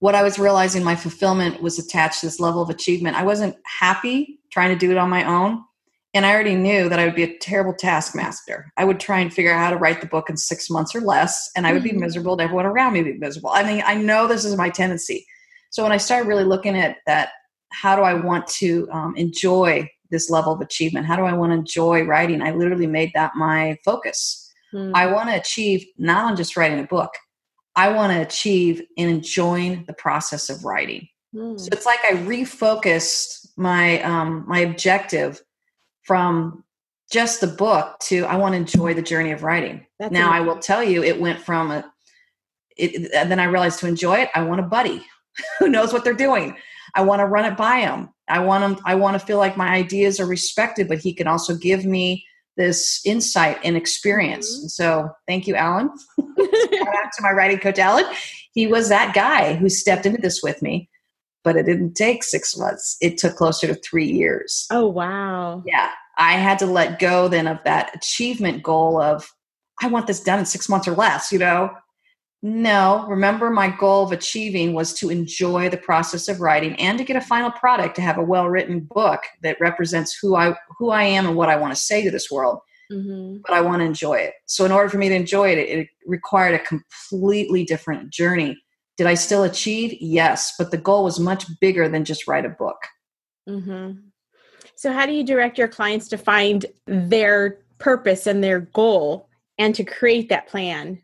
what 0.00 0.14
I 0.14 0.22
was 0.22 0.38
realizing 0.38 0.84
my 0.84 0.94
fulfillment 0.94 1.60
was 1.60 1.78
attached 1.78 2.20
to 2.20 2.26
this 2.26 2.38
level 2.38 2.62
of 2.62 2.70
achievement. 2.70 3.16
I 3.16 3.24
wasn't 3.24 3.56
happy 3.80 4.38
trying 4.52 4.70
to 4.70 4.78
do 4.78 4.90
it 4.90 4.96
on 4.96 5.10
my 5.10 5.24
own. 5.24 5.64
And 6.14 6.24
I 6.24 6.32
already 6.32 6.54
knew 6.54 6.88
that 6.88 6.98
I 6.98 7.04
would 7.04 7.14
be 7.14 7.24
a 7.24 7.38
terrible 7.38 7.74
taskmaster. 7.74 8.72
I 8.76 8.84
would 8.84 8.98
try 8.98 9.20
and 9.20 9.32
figure 9.32 9.52
out 9.52 9.58
how 9.58 9.70
to 9.70 9.76
write 9.76 10.00
the 10.00 10.06
book 10.06 10.30
in 10.30 10.36
six 10.36 10.70
months 10.70 10.94
or 10.94 11.00
less, 11.00 11.50
and 11.54 11.66
I 11.66 11.72
would 11.72 11.82
be 11.82 11.90
mm-hmm. 11.90 12.00
miserable, 12.00 12.32
and 12.32 12.40
everyone 12.40 12.64
around 12.64 12.94
me 12.94 13.02
would 13.02 13.12
be 13.12 13.18
miserable. 13.18 13.50
I 13.50 13.62
mean, 13.62 13.82
I 13.84 13.94
know 13.94 14.26
this 14.26 14.44
is 14.44 14.56
my 14.56 14.70
tendency. 14.70 15.26
So 15.70 15.82
when 15.82 15.92
I 15.92 15.98
started 15.98 16.26
really 16.26 16.44
looking 16.44 16.76
at 16.76 16.96
that, 17.06 17.30
how 17.72 17.94
do 17.94 18.02
I 18.02 18.14
want 18.14 18.46
to 18.46 18.88
um, 18.90 19.14
enjoy 19.16 19.88
this 20.10 20.30
level 20.30 20.54
of 20.54 20.62
achievement? 20.62 21.04
How 21.04 21.16
do 21.16 21.24
I 21.24 21.34
want 21.34 21.52
to 21.52 21.58
enjoy 21.58 22.04
writing? 22.04 22.40
I 22.40 22.52
literally 22.52 22.86
made 22.86 23.10
that 23.14 23.32
my 23.36 23.76
focus. 23.84 24.50
Mm. 24.74 24.92
I 24.94 25.06
want 25.06 25.28
to 25.28 25.36
achieve 25.36 25.84
not 25.98 26.24
on 26.24 26.36
just 26.36 26.56
writing 26.56 26.80
a 26.80 26.86
book, 26.86 27.10
I 27.76 27.90
want 27.90 28.12
to 28.12 28.20
achieve 28.20 28.82
in 28.96 29.08
enjoying 29.08 29.84
the 29.86 29.92
process 29.92 30.50
of 30.50 30.64
writing. 30.64 31.08
Mm. 31.34 31.58
So 31.58 31.68
it's 31.72 31.86
like 31.86 32.00
I 32.04 32.12
refocused 32.12 33.48
my 33.56 34.02
um, 34.02 34.44
my 34.48 34.60
objective 34.60 35.42
from 36.02 36.64
just 37.10 37.40
the 37.40 37.46
book 37.46 37.98
to 38.00 38.24
I 38.24 38.36
want 38.36 38.52
to 38.52 38.56
enjoy 38.56 38.94
the 38.94 39.02
journey 39.02 39.32
of 39.32 39.42
writing. 39.42 39.86
That's 39.98 40.12
now 40.12 40.28
amazing. 40.28 40.42
I 40.42 40.46
will 40.46 40.58
tell 40.58 40.82
you, 40.82 41.02
it 41.02 41.20
went 41.20 41.40
from 41.40 41.70
a. 41.70 41.92
It, 42.76 43.10
and 43.12 43.30
then 43.30 43.40
I 43.40 43.44
realized 43.44 43.80
to 43.80 43.88
enjoy 43.88 44.18
it, 44.18 44.30
I 44.34 44.42
want 44.42 44.60
a 44.60 44.64
buddy 44.64 45.04
who 45.58 45.68
knows 45.68 45.92
what 45.92 46.04
they're 46.04 46.14
doing. 46.14 46.56
I 46.94 47.02
want 47.02 47.20
to 47.20 47.26
run 47.26 47.44
it 47.44 47.56
by 47.56 47.80
him. 47.80 48.08
I 48.28 48.38
want 48.40 48.64
him. 48.64 48.82
I 48.84 48.94
want 48.94 49.18
to 49.18 49.24
feel 49.24 49.38
like 49.38 49.56
my 49.56 49.68
ideas 49.68 50.20
are 50.20 50.26
respected, 50.26 50.88
but 50.88 50.98
he 50.98 51.12
can 51.12 51.26
also 51.26 51.56
give 51.56 51.84
me 51.84 52.24
this 52.58 53.00
insight 53.06 53.56
and 53.64 53.76
experience. 53.76 54.52
Mm-hmm. 54.52 54.62
And 54.62 54.70
so, 54.70 55.10
thank 55.26 55.46
you, 55.46 55.54
Alan. 55.54 55.88
Shout 56.18 56.88
out 56.88 57.12
to 57.16 57.22
my 57.22 57.30
writing 57.30 57.58
coach, 57.58 57.78
Alan. 57.78 58.04
He 58.52 58.66
was 58.66 58.90
that 58.90 59.14
guy 59.14 59.54
who 59.54 59.70
stepped 59.70 60.04
into 60.04 60.20
this 60.20 60.42
with 60.42 60.60
me, 60.60 60.90
but 61.44 61.56
it 61.56 61.64
didn't 61.64 61.94
take 61.94 62.24
six 62.24 62.56
months. 62.56 62.98
It 63.00 63.16
took 63.16 63.36
closer 63.36 63.68
to 63.68 63.74
three 63.74 64.10
years. 64.10 64.66
Oh 64.70 64.86
wow! 64.86 65.62
Yeah, 65.64 65.92
I 66.18 66.32
had 66.32 66.58
to 66.58 66.66
let 66.66 66.98
go 66.98 67.28
then 67.28 67.46
of 67.46 67.58
that 67.64 67.94
achievement 67.94 68.62
goal 68.62 69.00
of 69.00 69.30
I 69.80 69.86
want 69.86 70.06
this 70.06 70.20
done 70.20 70.40
in 70.40 70.46
six 70.46 70.68
months 70.68 70.88
or 70.88 70.94
less. 70.94 71.32
You 71.32 71.38
know, 71.38 71.70
no, 72.40 73.04
remember 73.08 73.50
my 73.50 73.68
goal 73.68 74.04
of 74.04 74.12
achieving 74.12 74.72
was 74.72 74.94
to 74.94 75.10
enjoy 75.10 75.68
the 75.68 75.76
process 75.76 76.28
of 76.28 76.40
writing 76.40 76.76
and 76.76 76.96
to 76.98 77.04
get 77.04 77.16
a 77.16 77.20
final 77.20 77.50
product 77.50 77.96
to 77.96 78.02
have 78.02 78.16
a 78.16 78.22
well-written 78.22 78.80
book 78.80 79.20
that 79.42 79.60
represents 79.60 80.16
who 80.20 80.36
I 80.36 80.54
who 80.78 80.90
I 80.90 81.02
am 81.02 81.26
and 81.26 81.36
what 81.36 81.48
I 81.48 81.56
want 81.56 81.74
to 81.74 81.82
say 81.82 82.04
to 82.04 82.10
this 82.10 82.30
world. 82.30 82.60
Mm-hmm. 82.92 83.38
But 83.44 83.54
I 83.54 83.60
want 83.60 83.80
to 83.80 83.86
enjoy 83.86 84.14
it. 84.14 84.34
So 84.46 84.64
in 84.64 84.72
order 84.72 84.88
for 84.88 84.98
me 84.98 85.08
to 85.08 85.14
enjoy 85.14 85.50
it, 85.50 85.58
it 85.58 85.88
required 86.06 86.54
a 86.54 86.64
completely 86.64 87.64
different 87.64 88.10
journey. 88.10 88.56
Did 88.96 89.06
I 89.06 89.14
still 89.14 89.42
achieve? 89.42 89.96
Yes, 90.00 90.54
but 90.56 90.70
the 90.70 90.78
goal 90.78 91.04
was 91.04 91.20
much 91.20 91.44
bigger 91.60 91.88
than 91.88 92.04
just 92.04 92.26
write 92.26 92.46
a 92.46 92.50
book. 92.50 92.78
Mm-hmm. 93.48 93.98
So 94.76 94.92
how 94.92 95.06
do 95.06 95.12
you 95.12 95.24
direct 95.24 95.58
your 95.58 95.68
clients 95.68 96.08
to 96.08 96.16
find 96.16 96.64
their 96.86 97.58
purpose 97.78 98.26
and 98.26 98.42
their 98.42 98.60
goal 98.60 99.28
and 99.58 99.74
to 99.74 99.84
create 99.84 100.28
that 100.28 100.46
plan 100.46 101.02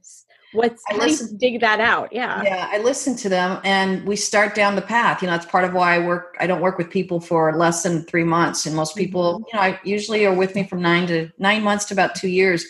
what's 0.54 0.82
I 0.88 0.96
listen, 0.96 1.37
dig 1.37 1.61
that 1.61 1.80
out 1.80 2.12
yeah. 2.12 2.42
Yeah 2.42 2.68
i 2.70 2.78
listen 2.78 3.16
to 3.16 3.28
them 3.28 3.61
and 3.64 4.06
we 4.06 4.16
start 4.16 4.54
down 4.54 4.76
the 4.76 4.82
path. 4.82 5.20
You 5.20 5.26
know 5.26 5.32
that's 5.32 5.46
part 5.46 5.64
of 5.64 5.75
why 5.75 5.96
i 5.96 5.99
work 5.99 6.37
i 6.40 6.46
don't 6.46 6.61
work 6.61 6.78
with 6.78 6.90
people 6.90 7.20
for 7.20 7.56
less 7.56 7.82
than 7.82 8.04
three 8.04 8.25
months 8.25 8.66
and 8.66 8.75
most 8.75 8.96
people 8.96 9.40
mm-hmm. 9.40 9.44
you 9.49 9.54
know 9.54 9.64
I 9.64 9.80
usually 9.84 10.25
are 10.26 10.34
with 10.34 10.54
me 10.54 10.64
from 10.64 10.82
nine 10.82 11.06
to 11.08 11.30
nine 11.38 11.62
months 11.62 11.84
to 11.87 11.94
about 11.94 12.14
two 12.14 12.28
years. 12.28 12.64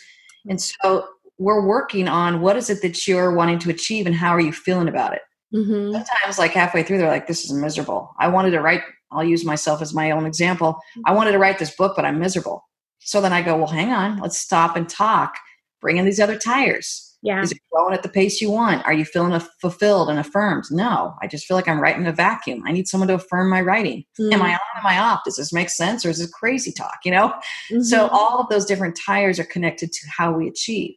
And 0.49 0.61
so 0.61 1.09
we're 1.39 1.67
working 1.67 2.09
on 2.09 2.41
what 2.41 2.57
is 2.57 2.71
it 2.71 2.83
that 2.83 3.09
you're 3.09 3.33
wanting 3.33 3.59
to 3.61 3.71
achieve 3.71 4.07
and 4.07 4.15
how 4.15 4.31
are 4.31 4.41
you 4.41 4.53
feeling 4.53 4.89
about 4.89 5.15
it? 5.15 5.23
Mm-hmm. 5.53 5.93
sometimes 5.93 6.37
like 6.37 6.51
halfway 6.51 6.83
through 6.83 6.99
they're 6.99 7.07
like 7.07 7.29
this 7.29 7.45
is 7.45 7.53
miserable. 7.53 8.13
I 8.19 8.29
wanted 8.29 8.51
to 8.53 8.61
write 8.61 8.83
i'll 9.13 9.23
use 9.23 9.45
myself 9.45 9.81
as 9.81 9.95
my 9.95 10.11
own 10.11 10.27
example 10.27 10.81
i 11.05 11.13
wanted 11.13 11.31
to 11.31 11.39
write 11.39 11.61
this 11.61 11.75
book 11.77 11.95
but 11.95 12.05
i'm 12.05 12.19
miserable. 12.19 12.69
So 12.99 13.21
then 13.21 13.33
i 13.33 13.43
go 13.43 13.57
well 13.57 13.69
hang 13.69 13.91
on 13.91 14.19
let's 14.19 14.39
stop 14.39 14.77
and 14.77 14.89
talk. 14.89 15.37
Bring 15.81 15.99
in 15.99 16.07
these 16.07 16.19
other 16.19 16.39
tires 16.39 17.14
yeah. 17.25 17.41
Is 17.41 17.53
it 17.53 17.59
growing 17.73 17.95
at 17.95 18.03
the 18.03 18.11
pace 18.11 18.43
you 18.43 18.51
want? 18.51 18.85
Are 18.85 18.93
you 18.93 19.07
feeling 19.07 19.41
fulfilled 19.59 20.11
and 20.11 20.19
affirmed? 20.19 20.65
No, 20.71 21.15
I 21.23 21.27
just 21.27 21.47
feel 21.47 21.57
like 21.57 21.67
I'm 21.67 21.81
writing 21.81 22.03
in 22.03 22.07
a 22.07 22.13
vacuum. 22.13 22.63
I 22.67 22.73
need 22.73 22.87
someone 22.87 23.09
to 23.09 23.15
affirm 23.15 23.49
my 23.49 23.63
writing. 23.63 24.05
Mm. 24.21 24.35
Am 24.35 24.43
I 24.43 24.53
on? 24.53 24.59
Am 24.77 24.87
I 24.87 24.99
off? 24.99 25.25
Does 25.25 25.37
this 25.37 25.51
make 25.51 25.71
sense 25.71 26.05
or 26.05 26.11
is 26.11 26.19
this 26.19 26.31
crazy 26.31 26.71
talk? 26.71 26.99
You 27.03 27.13
know? 27.13 27.29
Mm-hmm. 27.73 27.81
So 27.81 28.09
all 28.09 28.41
of 28.41 28.51
those 28.51 28.67
different 28.67 29.01
tires 29.07 29.41
are 29.41 29.45
connected 29.45 29.91
to 29.91 30.01
how 30.15 30.33
we 30.33 30.49
achieve. 30.49 30.97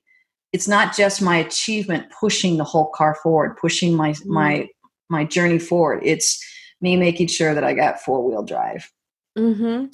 It's 0.52 0.68
not 0.68 0.94
just 0.94 1.22
my 1.22 1.38
achievement 1.38 2.12
pushing 2.20 2.58
the 2.58 2.66
whole 2.66 2.92
car 2.94 3.16
forward, 3.24 3.56
pushing 3.56 3.96
my 3.96 4.12
mm. 4.12 4.26
my 4.26 4.68
my 5.10 5.24
journey 5.24 5.60
forward. 5.60 6.02
It's 6.04 6.44
me 6.82 6.98
making 6.98 7.28
sure 7.28 7.54
that 7.54 7.64
I 7.64 7.74
got 7.74 8.02
four 8.02 8.22
wheel 8.22 8.44
drive. 8.44 8.92
Mm-hmm. 9.38 9.86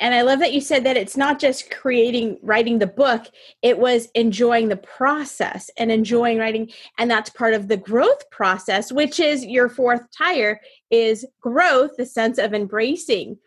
And 0.00 0.14
I 0.14 0.22
love 0.22 0.40
that 0.40 0.52
you 0.52 0.60
said 0.60 0.84
that 0.84 0.96
it's 0.96 1.16
not 1.16 1.38
just 1.38 1.70
creating, 1.70 2.38
writing 2.42 2.78
the 2.78 2.86
book, 2.86 3.26
it 3.62 3.78
was 3.78 4.08
enjoying 4.14 4.68
the 4.68 4.76
process 4.76 5.70
and 5.78 5.90
enjoying 5.90 6.38
writing. 6.38 6.70
And 6.98 7.10
that's 7.10 7.30
part 7.30 7.54
of 7.54 7.68
the 7.68 7.78
growth 7.78 8.28
process, 8.30 8.92
which 8.92 9.18
is 9.18 9.44
your 9.44 9.68
fourth 9.68 10.02
tire 10.16 10.60
is 10.90 11.24
growth, 11.40 11.92
the 11.96 12.06
sense 12.06 12.38
of 12.38 12.52
embracing. 12.52 13.38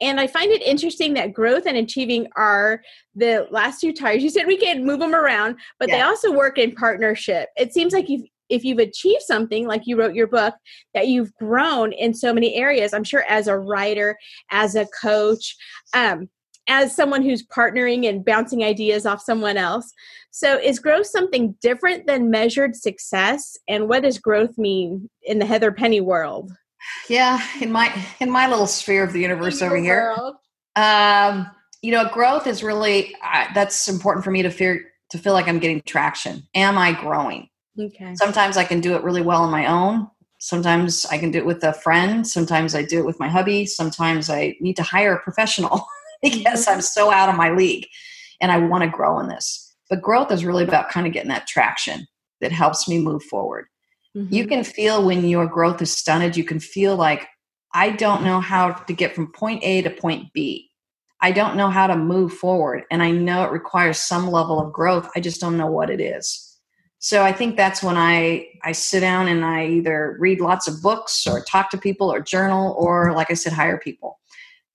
And 0.00 0.20
I 0.20 0.26
find 0.26 0.50
it 0.50 0.60
interesting 0.62 1.14
that 1.14 1.32
growth 1.32 1.66
and 1.66 1.76
achieving 1.76 2.26
are 2.36 2.82
the 3.14 3.46
last 3.50 3.80
two 3.80 3.92
tires. 3.92 4.22
You 4.22 4.30
said 4.30 4.46
we 4.46 4.58
can 4.58 4.84
move 4.84 5.00
them 5.00 5.14
around, 5.14 5.56
but 5.78 5.88
yeah. 5.88 5.96
they 5.96 6.02
also 6.02 6.32
work 6.32 6.58
in 6.58 6.72
partnership. 6.72 7.48
It 7.56 7.72
seems 7.72 7.94
like 7.94 8.08
you've 8.08 8.26
if 8.48 8.64
you've 8.64 8.78
achieved 8.78 9.22
something 9.22 9.66
like 9.66 9.82
you 9.86 9.98
wrote 9.98 10.14
your 10.14 10.26
book 10.26 10.54
that 10.94 11.08
you've 11.08 11.34
grown 11.34 11.92
in 11.92 12.14
so 12.14 12.32
many 12.32 12.54
areas. 12.54 12.92
I'm 12.92 13.04
sure 13.04 13.24
as 13.28 13.48
a 13.48 13.58
writer 13.58 14.16
as 14.50 14.74
a 14.74 14.86
coach 15.00 15.56
um, 15.94 16.28
as 16.68 16.94
someone 16.94 17.22
who's 17.22 17.46
partnering 17.46 18.08
and 18.08 18.24
bouncing 18.24 18.64
ideas 18.64 19.06
off 19.06 19.22
someone 19.22 19.56
else. 19.56 19.92
So 20.30 20.58
is 20.58 20.78
growth 20.78 21.06
something 21.06 21.54
different 21.60 22.06
than 22.06 22.30
measured 22.30 22.76
success? 22.76 23.56
And 23.68 23.88
what 23.88 24.02
does 24.02 24.18
growth 24.18 24.58
mean 24.58 25.08
in 25.22 25.38
the 25.38 25.46
heather 25.46 25.72
penny 25.72 26.00
world? 26.00 26.52
Yeah 27.08 27.40
in 27.60 27.72
my 27.72 27.92
in 28.20 28.30
my 28.30 28.48
little 28.48 28.66
sphere 28.66 29.02
of 29.02 29.12
the 29.12 29.20
universe 29.20 29.62
over 29.62 29.76
here. 29.76 30.14
Um, 30.76 31.50
you 31.82 31.92
know 31.92 32.08
growth 32.08 32.46
is 32.46 32.62
really 32.62 33.14
uh, 33.24 33.46
that's 33.54 33.88
important 33.88 34.24
for 34.24 34.30
me 34.30 34.42
to 34.42 34.50
feel 34.50 34.78
to 35.10 35.18
feel 35.18 35.32
like 35.32 35.48
i'm 35.48 35.58
getting 35.58 35.82
traction. 35.82 36.42
Am 36.54 36.78
i 36.78 36.92
growing 36.92 37.48
Okay. 37.78 38.14
Sometimes 38.14 38.56
I 38.56 38.64
can 38.64 38.80
do 38.80 38.94
it 38.94 39.02
really 39.02 39.22
well 39.22 39.42
on 39.42 39.50
my 39.50 39.66
own. 39.66 40.08
Sometimes 40.38 41.06
I 41.06 41.18
can 41.18 41.30
do 41.30 41.38
it 41.38 41.46
with 41.46 41.62
a 41.64 41.72
friend. 41.72 42.26
Sometimes 42.26 42.74
I 42.74 42.82
do 42.82 42.98
it 42.98 43.06
with 43.06 43.18
my 43.18 43.28
hubby. 43.28 43.66
Sometimes 43.66 44.28
I 44.28 44.56
need 44.60 44.76
to 44.76 44.82
hire 44.82 45.14
a 45.14 45.22
professional 45.22 45.86
because. 46.22 46.66
I'm 46.68 46.80
so 46.80 47.10
out 47.10 47.28
of 47.28 47.36
my 47.36 47.50
league 47.50 47.86
and 48.40 48.52
I 48.52 48.58
want 48.58 48.84
to 48.84 48.90
grow 48.90 49.18
in 49.20 49.28
this. 49.28 49.74
But 49.88 50.02
growth 50.02 50.30
is 50.32 50.44
really 50.44 50.64
about 50.64 50.90
kind 50.90 51.06
of 51.06 51.12
getting 51.12 51.30
that 51.30 51.46
traction 51.46 52.06
that 52.40 52.52
helps 52.52 52.88
me 52.88 52.98
move 52.98 53.22
forward. 53.22 53.66
Mm-hmm. 54.16 54.34
You 54.34 54.46
can 54.46 54.64
feel 54.64 55.04
when 55.04 55.26
your 55.26 55.46
growth 55.46 55.80
is 55.80 55.92
stunted, 55.92 56.36
you 56.36 56.44
can 56.44 56.60
feel 56.60 56.96
like, 56.96 57.26
I 57.74 57.90
don't 57.90 58.24
know 58.24 58.40
how 58.40 58.72
to 58.72 58.92
get 58.92 59.14
from 59.14 59.32
point 59.32 59.62
A 59.62 59.82
to 59.82 59.90
point 59.90 60.32
B. 60.32 60.70
I 61.20 61.32
don't 61.32 61.56
know 61.56 61.70
how 61.70 61.86
to 61.86 61.96
move 61.96 62.32
forward. 62.32 62.84
And 62.90 63.02
I 63.02 63.10
know 63.10 63.44
it 63.44 63.52
requires 63.52 63.98
some 63.98 64.30
level 64.30 64.60
of 64.60 64.72
growth. 64.72 65.08
I 65.16 65.20
just 65.20 65.40
don't 65.40 65.56
know 65.56 65.66
what 65.66 65.90
it 65.90 66.00
is. 66.00 66.55
So 66.98 67.22
I 67.22 67.32
think 67.32 67.56
that's 67.56 67.82
when 67.82 67.96
I 67.96 68.48
I 68.64 68.72
sit 68.72 69.00
down 69.00 69.28
and 69.28 69.44
I 69.44 69.66
either 69.66 70.16
read 70.18 70.40
lots 70.40 70.66
of 70.66 70.82
books 70.82 71.26
or 71.26 71.44
talk 71.44 71.70
to 71.70 71.78
people 71.78 72.12
or 72.12 72.20
journal 72.20 72.74
or 72.78 73.12
like 73.12 73.30
I 73.30 73.34
said 73.34 73.52
hire 73.52 73.78
people. 73.78 74.18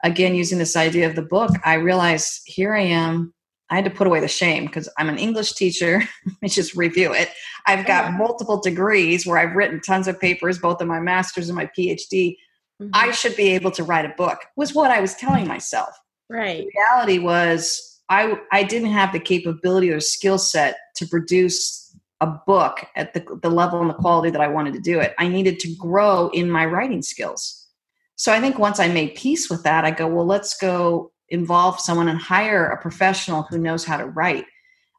Again 0.04 0.36
using 0.36 0.58
this 0.58 0.75
idea 0.75 1.08
of 1.08 1.16
the 1.16 1.22
book, 1.22 1.51
I 1.66 1.75
realized 1.75 2.42
here 2.46 2.74
I 2.74 2.82
am 2.82 3.34
I 3.72 3.75
had 3.75 3.86
to 3.86 3.92
put 3.92 4.06
away 4.06 4.20
the 4.20 4.28
shame 4.28 4.66
because 4.66 4.90
I'm 4.98 5.08
an 5.08 5.18
English 5.18 5.54
teacher. 5.54 6.04
Let's 6.42 6.56
just 6.56 6.75
review 6.75 7.13
it. 7.13 7.30
I've 7.66 7.88
got 7.88 8.13
multiple 8.13 8.60
degrees 8.60 9.25
where 9.25 9.38
I've 9.38 9.56
written 9.56 9.80
tons 9.80 10.10
of 10.10 10.20
papers, 10.20 10.60
both 10.60 10.82
in 10.82 10.90
my 10.90 11.00
master's 11.00 11.48
and 11.48 11.56
my 11.56 11.70
PhD. 11.78 12.36
Mm-hmm. 12.82 12.90
I 12.94 13.12
should 13.12 13.36
be 13.38 13.50
able 13.51 13.72
to 13.72 13.84
write 13.84 14.06
a 14.06 14.13
book, 14.18 14.40
was 14.58 14.75
what 14.75 14.92
I 14.92 15.00
was 15.00 15.16
telling 15.16 15.48
myself. 15.48 15.90
Right. 16.30 16.66
The 16.66 16.72
reality 16.80 17.20
was 17.20 18.01
I 18.10 18.38
I 18.51 18.63
didn't 18.63 18.92
have 18.92 19.13
the 19.13 19.20
capability 19.20 19.90
or 19.90 20.01
skill 20.01 20.38
set 20.38 20.75
to 20.98 21.08
produce 21.08 21.81
a 22.22 22.28
book 22.28 22.86
at 22.96 23.13
the, 23.13 23.25
the 23.42 23.50
level 23.50 23.82
and 23.82 23.90
the 23.90 23.96
quality 23.96 24.30
that 24.30 24.42
I 24.42 24.48
wanted 24.48 24.74
to 24.75 24.80
do 24.80 25.00
it. 25.00 25.13
I 25.18 25.28
needed 25.28 25.60
to 25.62 25.75
grow 25.75 26.30
in 26.30 26.50
my 26.50 26.66
writing 26.66 27.01
skills. 27.01 27.68
So 28.16 28.32
I 28.32 28.40
think 28.40 28.60
once 28.60 28.80
I 28.80 28.88
made 28.88 29.16
peace 29.16 29.50
with 29.50 29.63
that, 29.63 29.84
I 29.84 29.92
go, 29.92 30.08
well, 30.08 30.25
let's 30.25 30.56
go 30.58 31.12
involve 31.30 31.80
someone 31.80 32.08
and 32.08 32.20
hire 32.20 32.68
a 32.68 32.80
professional 32.80 33.44
who 33.44 33.58
knows 33.58 33.84
how 33.84 33.98
to 33.98 34.06
write. 34.06 34.46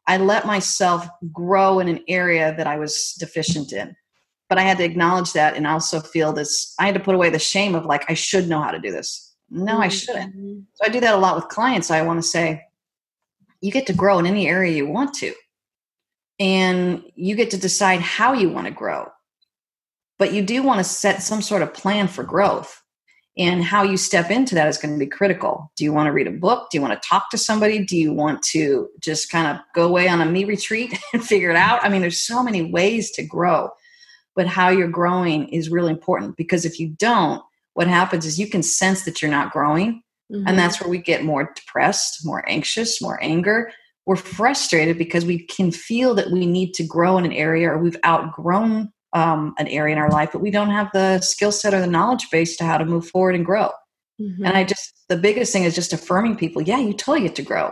I 0.05 0.17
let 0.17 0.45
myself 0.45 1.07
grow 1.31 1.79
in 1.79 1.87
an 1.87 2.03
area 2.09 2.53
that 2.57 2.67
I 2.67 2.77
was 2.77 3.15
deficient 3.17 3.71
in. 3.71 3.95
But 4.49 4.57
I 4.57 4.63
had 4.63 4.77
to 4.79 4.83
acknowledge 4.83 5.31
that 5.33 5.55
and 5.55 5.65
also 5.65 6.01
feel 6.01 6.33
this 6.33 6.75
I 6.77 6.85
had 6.85 6.95
to 6.95 6.99
put 6.99 7.15
away 7.15 7.29
the 7.29 7.39
shame 7.39 7.73
of 7.73 7.85
like, 7.85 8.03
I 8.09 8.13
should 8.13 8.49
know 8.49 8.61
how 8.61 8.71
to 8.71 8.79
do 8.79 8.91
this. 8.91 9.33
No, 9.49 9.77
I 9.77 9.87
shouldn't. 9.87 10.35
Mm-hmm. 10.35 10.59
So 10.73 10.85
I 10.85 10.89
do 10.89 10.99
that 10.99 11.13
a 11.13 11.17
lot 11.17 11.37
with 11.37 11.47
clients. 11.47 11.89
I 11.89 12.01
want 12.01 12.21
to 12.21 12.27
say, 12.27 12.61
you 13.61 13.71
get 13.71 13.87
to 13.87 13.93
grow 13.93 14.19
in 14.19 14.25
any 14.25 14.49
area 14.49 14.75
you 14.75 14.87
want 14.87 15.13
to 15.15 15.33
and 16.39 17.03
you 17.15 17.35
get 17.35 17.51
to 17.51 17.57
decide 17.57 18.01
how 18.01 18.33
you 18.33 18.49
want 18.49 18.67
to 18.67 18.73
grow. 18.73 19.07
But 20.19 20.33
you 20.33 20.41
do 20.41 20.63
want 20.63 20.79
to 20.79 20.83
set 20.83 21.21
some 21.21 21.41
sort 21.41 21.61
of 21.61 21.73
plan 21.73 22.07
for 22.07 22.23
growth. 22.23 22.79
And 23.35 23.63
how 23.63 23.81
you 23.81 23.97
step 23.97 24.29
into 24.29 24.53
that 24.53 24.67
is 24.67 24.77
going 24.77 24.93
to 24.93 24.99
be 24.99 25.09
critical. 25.09 25.71
Do 25.75 25.83
you 25.83 25.91
want 25.91 26.05
to 26.05 26.11
read 26.11 26.27
a 26.27 26.31
book? 26.31 26.69
Do 26.69 26.77
you 26.77 26.83
want 26.83 26.93
to 26.93 27.07
talk 27.07 27.31
to 27.31 27.37
somebody? 27.37 27.83
Do 27.83 27.97
you 27.97 28.13
want 28.13 28.43
to 28.51 28.89
just 29.01 29.31
kind 29.31 29.47
of 29.47 29.63
go 29.73 29.87
away 29.87 30.07
on 30.07 30.21
a 30.21 30.25
me 30.25 30.45
retreat 30.45 30.95
and 31.13 31.25
figure 31.25 31.49
it 31.49 31.55
out? 31.55 31.83
I 31.83 31.89
mean, 31.89 32.01
there's 32.01 32.21
so 32.21 32.43
many 32.43 32.61
ways 32.71 33.09
to 33.13 33.25
grow, 33.25 33.71
but 34.35 34.45
how 34.45 34.69
you're 34.69 34.87
growing 34.87 35.49
is 35.49 35.71
really 35.71 35.91
important 35.91 36.37
because 36.37 36.63
if 36.63 36.79
you 36.79 36.89
don't, 36.89 37.41
what 37.73 37.87
happens 37.87 38.27
is 38.27 38.39
you 38.39 38.47
can 38.47 38.61
sense 38.61 39.03
that 39.05 39.19
you're 39.19 39.31
not 39.31 39.51
growing. 39.51 40.03
Mm-hmm. 40.31 40.47
And 40.47 40.59
that's 40.59 40.79
where 40.79 40.89
we 40.89 40.99
get 40.99 41.23
more 41.23 41.51
depressed, 41.55 42.23
more 42.23 42.47
anxious, 42.47 43.01
more 43.01 43.17
anger 43.21 43.71
we're 44.05 44.15
frustrated 44.15 44.97
because 44.97 45.25
we 45.25 45.39
can 45.39 45.71
feel 45.71 46.13
that 46.15 46.31
we 46.31 46.45
need 46.45 46.73
to 46.73 46.83
grow 46.83 47.17
in 47.17 47.25
an 47.25 47.31
area 47.31 47.69
or 47.69 47.77
we've 47.77 47.97
outgrown 48.05 48.91
um, 49.13 49.53
an 49.57 49.67
area 49.67 49.95
in 49.95 50.01
our 50.01 50.09
life, 50.09 50.31
but 50.31 50.41
we 50.41 50.51
don't 50.51 50.71
have 50.71 50.89
the 50.93 51.21
skill 51.21 51.51
set 51.51 51.73
or 51.73 51.79
the 51.79 51.87
knowledge 51.87 52.29
base 52.31 52.57
to 52.57 52.65
how 52.65 52.77
to 52.77 52.85
move 52.85 53.07
forward 53.07 53.35
and 53.35 53.45
grow. 53.45 53.69
Mm-hmm. 54.19 54.45
And 54.45 54.57
I 54.57 54.63
just, 54.63 55.03
the 55.07 55.17
biggest 55.17 55.53
thing 55.53 55.63
is 55.63 55.75
just 55.75 55.93
affirming 55.93 56.35
people, 56.35 56.61
yeah, 56.61 56.79
you 56.79 56.93
totally 56.93 57.21
get 57.21 57.35
to 57.35 57.41
grow. 57.43 57.71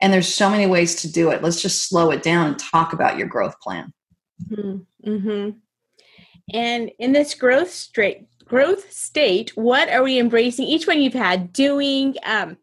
And 0.00 0.12
there's 0.12 0.32
so 0.32 0.50
many 0.50 0.66
ways 0.66 0.96
to 0.96 1.10
do 1.10 1.30
it. 1.30 1.42
Let's 1.42 1.62
just 1.62 1.88
slow 1.88 2.10
it 2.10 2.22
down 2.22 2.48
and 2.48 2.58
talk 2.58 2.92
about 2.92 3.16
your 3.16 3.28
growth 3.28 3.58
plan. 3.60 3.92
Mm-hmm. 4.50 5.08
mm-hmm. 5.10 5.50
And 6.52 6.90
in 6.98 7.12
this 7.12 7.34
growth 7.34 7.70
straight 7.70 8.26
growth 8.44 8.92
state, 8.92 9.52
what 9.54 9.88
are 9.88 10.02
we 10.02 10.18
embracing? 10.18 10.66
Each 10.66 10.86
one 10.86 11.00
you've 11.00 11.14
had 11.14 11.52
doing. 11.52 12.16
Um, 12.24 12.58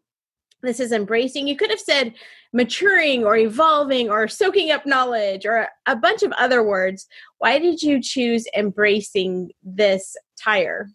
this 0.62 0.80
is 0.80 0.92
embracing. 0.92 1.48
You 1.48 1.56
could 1.56 1.70
have 1.70 1.80
said 1.80 2.14
maturing 2.52 3.24
or 3.24 3.36
evolving 3.36 4.10
or 4.10 4.28
soaking 4.28 4.70
up 4.70 4.86
knowledge 4.86 5.46
or 5.46 5.68
a 5.86 5.96
bunch 5.96 6.22
of 6.22 6.32
other 6.32 6.62
words. 6.62 7.06
Why 7.38 7.58
did 7.58 7.82
you 7.82 8.00
choose 8.02 8.46
embracing 8.56 9.52
this 9.62 10.16
tire? 10.42 10.90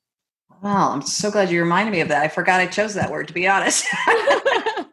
Well, 0.62 0.90
I'm 0.92 1.02
so 1.02 1.32
glad 1.32 1.52
you 1.52 1.62
reminded 1.62 1.92
me 1.92 2.02
of 2.02 2.08
that. 2.08 2.24
I 2.24 2.28
forgot 2.28 2.62
I 2.62 2.68
chose 2.68 2.94
that 2.96 3.12
word, 3.12 3.28
to 3.28 3.34
be 3.34 3.48
honest. 3.48 3.86
I'm 4.08 4.86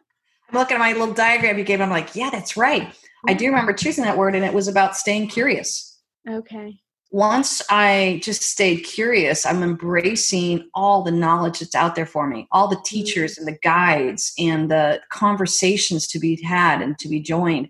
looking 0.53 0.75
at 0.75 0.79
my 0.79 0.93
little 0.93 1.13
diagram 1.13 1.57
you 1.57 1.63
gave. 1.63 1.81
I'm 1.81 1.89
like, 1.89 2.15
yeah, 2.15 2.29
that's 2.29 2.57
right. 2.57 2.93
I 3.27 3.33
do 3.33 3.45
mm-hmm. 3.45 3.53
remember 3.53 3.73
choosing 3.73 4.03
that 4.03 4.17
word, 4.17 4.35
and 4.35 4.43
it 4.43 4.53
was 4.53 4.67
about 4.67 4.97
staying 4.97 5.29
curious. 5.29 5.97
Okay. 6.29 6.79
Once 7.13 7.61
I 7.69 8.21
just 8.23 8.41
stayed 8.41 8.77
curious, 8.79 9.45
I'm 9.45 9.61
embracing 9.61 10.67
all 10.73 11.03
the 11.03 11.11
knowledge 11.11 11.59
that's 11.59 11.75
out 11.75 11.93
there 11.93 12.07
for 12.07 12.25
me, 12.25 12.47
all 12.51 12.67
the 12.67 12.75
mm-hmm. 12.75 12.83
teachers 12.85 13.37
and 13.37 13.47
the 13.47 13.59
guides 13.61 14.33
and 14.39 14.71
the 14.71 14.99
conversations 15.11 16.07
to 16.07 16.17
be 16.17 16.41
had 16.41 16.81
and 16.81 16.97
to 16.97 17.07
be 17.07 17.19
joined. 17.19 17.69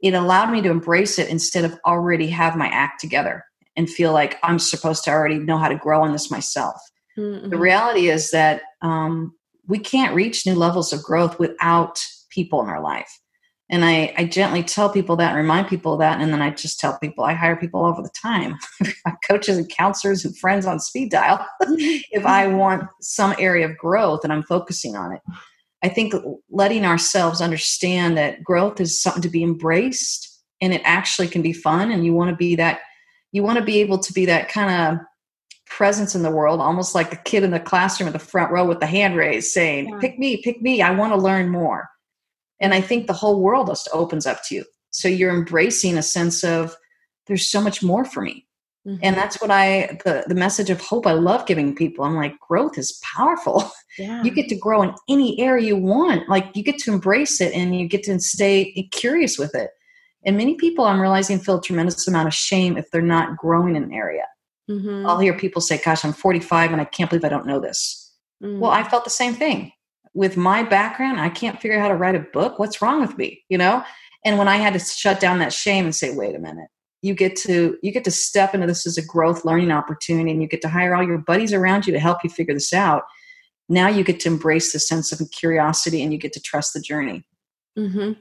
It 0.00 0.14
allowed 0.14 0.52
me 0.52 0.62
to 0.62 0.70
embrace 0.70 1.18
it 1.18 1.28
instead 1.28 1.64
of 1.64 1.76
already 1.84 2.28
have 2.28 2.54
my 2.54 2.68
act 2.68 3.00
together 3.00 3.44
and 3.76 3.90
feel 3.90 4.12
like 4.12 4.38
I'm 4.44 4.60
supposed 4.60 5.02
to 5.04 5.10
already 5.10 5.40
know 5.40 5.58
how 5.58 5.68
to 5.68 5.74
grow 5.74 6.04
in 6.04 6.12
this 6.12 6.30
myself. 6.30 6.80
Mm-hmm. 7.18 7.48
The 7.48 7.58
reality 7.58 8.10
is 8.10 8.30
that 8.30 8.62
um, 8.80 9.34
we 9.66 9.80
can't 9.80 10.14
reach 10.14 10.46
new 10.46 10.54
levels 10.54 10.92
of 10.92 11.02
growth 11.02 11.40
without 11.40 12.00
people 12.30 12.62
in 12.62 12.68
our 12.68 12.80
life. 12.80 13.10
And 13.70 13.84
I, 13.84 14.14
I 14.16 14.24
gently 14.24 14.62
tell 14.62 14.88
people 14.88 15.16
that 15.16 15.28
and 15.28 15.36
remind 15.36 15.68
people 15.68 15.92
of 15.92 15.98
that. 15.98 16.20
And 16.20 16.32
then 16.32 16.40
I 16.40 16.50
just 16.50 16.80
tell 16.80 16.98
people 16.98 17.24
I 17.24 17.34
hire 17.34 17.56
people 17.56 17.80
all 17.80 17.90
over 17.90 18.02
the 18.02 18.10
time 18.10 18.56
coaches 19.28 19.58
and 19.58 19.68
counselors 19.68 20.24
and 20.24 20.36
friends 20.38 20.64
on 20.64 20.80
speed 20.80 21.10
dial 21.10 21.46
if 21.60 22.24
I 22.24 22.46
want 22.46 22.84
some 23.00 23.34
area 23.38 23.68
of 23.68 23.76
growth 23.76 24.24
and 24.24 24.32
I'm 24.32 24.42
focusing 24.42 24.96
on 24.96 25.12
it. 25.12 25.20
I 25.82 25.88
think 25.88 26.14
letting 26.50 26.84
ourselves 26.84 27.40
understand 27.40 28.16
that 28.16 28.42
growth 28.42 28.80
is 28.80 29.00
something 29.00 29.22
to 29.22 29.28
be 29.28 29.42
embraced 29.42 30.42
and 30.60 30.72
it 30.72 30.82
actually 30.84 31.28
can 31.28 31.42
be 31.42 31.52
fun. 31.52 31.90
And 31.90 32.04
you 32.04 32.14
want 32.14 32.30
to 32.30 32.36
be 32.36 32.56
that, 32.56 32.80
you 33.32 33.42
want 33.42 33.58
to 33.58 33.64
be 33.64 33.80
able 33.80 33.98
to 33.98 34.12
be 34.12 34.26
that 34.26 34.48
kind 34.48 34.98
of 34.98 35.04
presence 35.66 36.14
in 36.14 36.22
the 36.22 36.30
world, 36.30 36.60
almost 36.60 36.94
like 36.94 37.10
the 37.10 37.16
kid 37.16 37.44
in 37.44 37.50
the 37.50 37.60
classroom 37.60 38.08
in 38.08 38.12
the 38.12 38.18
front 38.18 38.50
row 38.50 38.66
with 38.66 38.80
the 38.80 38.86
hand 38.86 39.14
raised 39.14 39.52
saying, 39.52 39.88
yeah. 39.88 39.98
Pick 40.00 40.18
me, 40.18 40.42
pick 40.42 40.60
me, 40.62 40.82
I 40.82 40.90
want 40.90 41.12
to 41.12 41.18
learn 41.18 41.50
more. 41.50 41.88
And 42.60 42.74
I 42.74 42.80
think 42.80 43.06
the 43.06 43.12
whole 43.12 43.40
world 43.40 43.68
just 43.68 43.88
opens 43.92 44.26
up 44.26 44.40
to 44.46 44.56
you. 44.56 44.64
So 44.90 45.08
you're 45.08 45.34
embracing 45.34 45.96
a 45.96 46.02
sense 46.02 46.42
of 46.42 46.76
there's 47.26 47.50
so 47.50 47.60
much 47.60 47.82
more 47.82 48.04
for 48.04 48.22
me. 48.22 48.46
Mm-hmm. 48.86 49.00
And 49.02 49.16
that's 49.16 49.40
what 49.40 49.50
I 49.50 49.98
the 50.04 50.24
the 50.26 50.34
message 50.34 50.70
of 50.70 50.80
hope 50.80 51.06
I 51.06 51.12
love 51.12 51.46
giving 51.46 51.74
people. 51.74 52.04
I'm 52.04 52.14
like 52.14 52.38
growth 52.40 52.78
is 52.78 53.00
powerful. 53.16 53.70
Yeah. 53.98 54.22
You 54.22 54.30
get 54.30 54.48
to 54.50 54.54
grow 54.54 54.82
in 54.82 54.94
any 55.08 55.40
area 55.40 55.66
you 55.66 55.76
want. 55.76 56.28
Like 56.28 56.54
you 56.54 56.62
get 56.62 56.78
to 56.78 56.92
embrace 56.92 57.40
it 57.40 57.52
and 57.52 57.76
you 57.76 57.88
get 57.88 58.04
to 58.04 58.20
stay 58.20 58.88
curious 58.92 59.36
with 59.36 59.56
it. 59.56 59.70
And 60.24 60.36
many 60.36 60.54
people 60.54 60.84
I'm 60.84 61.00
realizing 61.00 61.40
feel 61.40 61.58
a 61.58 61.60
tremendous 61.60 62.06
amount 62.06 62.28
of 62.28 62.34
shame 62.34 62.76
if 62.76 62.88
they're 62.92 63.02
not 63.02 63.36
growing 63.36 63.74
in 63.74 63.82
an 63.82 63.92
area. 63.92 64.24
Mm-hmm. 64.70 65.04
I'll 65.04 65.18
hear 65.18 65.36
people 65.36 65.60
say, 65.60 65.80
Gosh, 65.84 66.04
I'm 66.04 66.12
45 66.12 66.70
and 66.70 66.80
I 66.80 66.84
can't 66.84 67.10
believe 67.10 67.24
I 67.24 67.28
don't 67.28 67.46
know 67.46 67.58
this. 67.58 68.14
Mm-hmm. 68.40 68.60
Well, 68.60 68.70
I 68.70 68.84
felt 68.84 69.02
the 69.02 69.10
same 69.10 69.34
thing. 69.34 69.72
With 70.18 70.36
my 70.36 70.64
background, 70.64 71.20
I 71.20 71.28
can't 71.28 71.60
figure 71.60 71.78
out 71.78 71.82
how 71.82 71.88
to 71.88 71.94
write 71.94 72.16
a 72.16 72.26
book. 72.32 72.58
What's 72.58 72.82
wrong 72.82 73.00
with 73.00 73.16
me? 73.16 73.44
You 73.48 73.56
know? 73.58 73.84
And 74.24 74.36
when 74.36 74.48
I 74.48 74.56
had 74.56 74.72
to 74.72 74.80
shut 74.80 75.20
down 75.20 75.38
that 75.38 75.52
shame 75.52 75.84
and 75.84 75.94
say, 75.94 76.12
wait 76.14 76.34
a 76.34 76.40
minute, 76.40 76.68
you 77.02 77.14
get 77.14 77.36
to 77.36 77.78
you 77.82 77.92
get 77.92 78.02
to 78.04 78.10
step 78.10 78.52
into 78.52 78.66
this 78.66 78.84
as 78.84 78.98
a 78.98 79.06
growth 79.06 79.44
learning 79.44 79.70
opportunity 79.70 80.32
and 80.32 80.42
you 80.42 80.48
get 80.48 80.60
to 80.62 80.68
hire 80.68 80.96
all 80.96 81.06
your 81.06 81.18
buddies 81.18 81.52
around 81.52 81.86
you 81.86 81.92
to 81.92 82.00
help 82.00 82.24
you 82.24 82.30
figure 82.30 82.54
this 82.54 82.72
out 82.72 83.04
now 83.68 83.86
you 83.86 84.02
get 84.02 84.18
to 84.18 84.28
embrace 84.28 84.72
the 84.72 84.80
sense 84.80 85.12
of 85.12 85.30
curiosity 85.30 86.02
and 86.02 86.12
you 86.12 86.18
get 86.18 86.32
to 86.32 86.40
trust 86.40 86.74
the 86.74 86.80
journey 86.80 87.24
mm-hmm. 87.78 88.14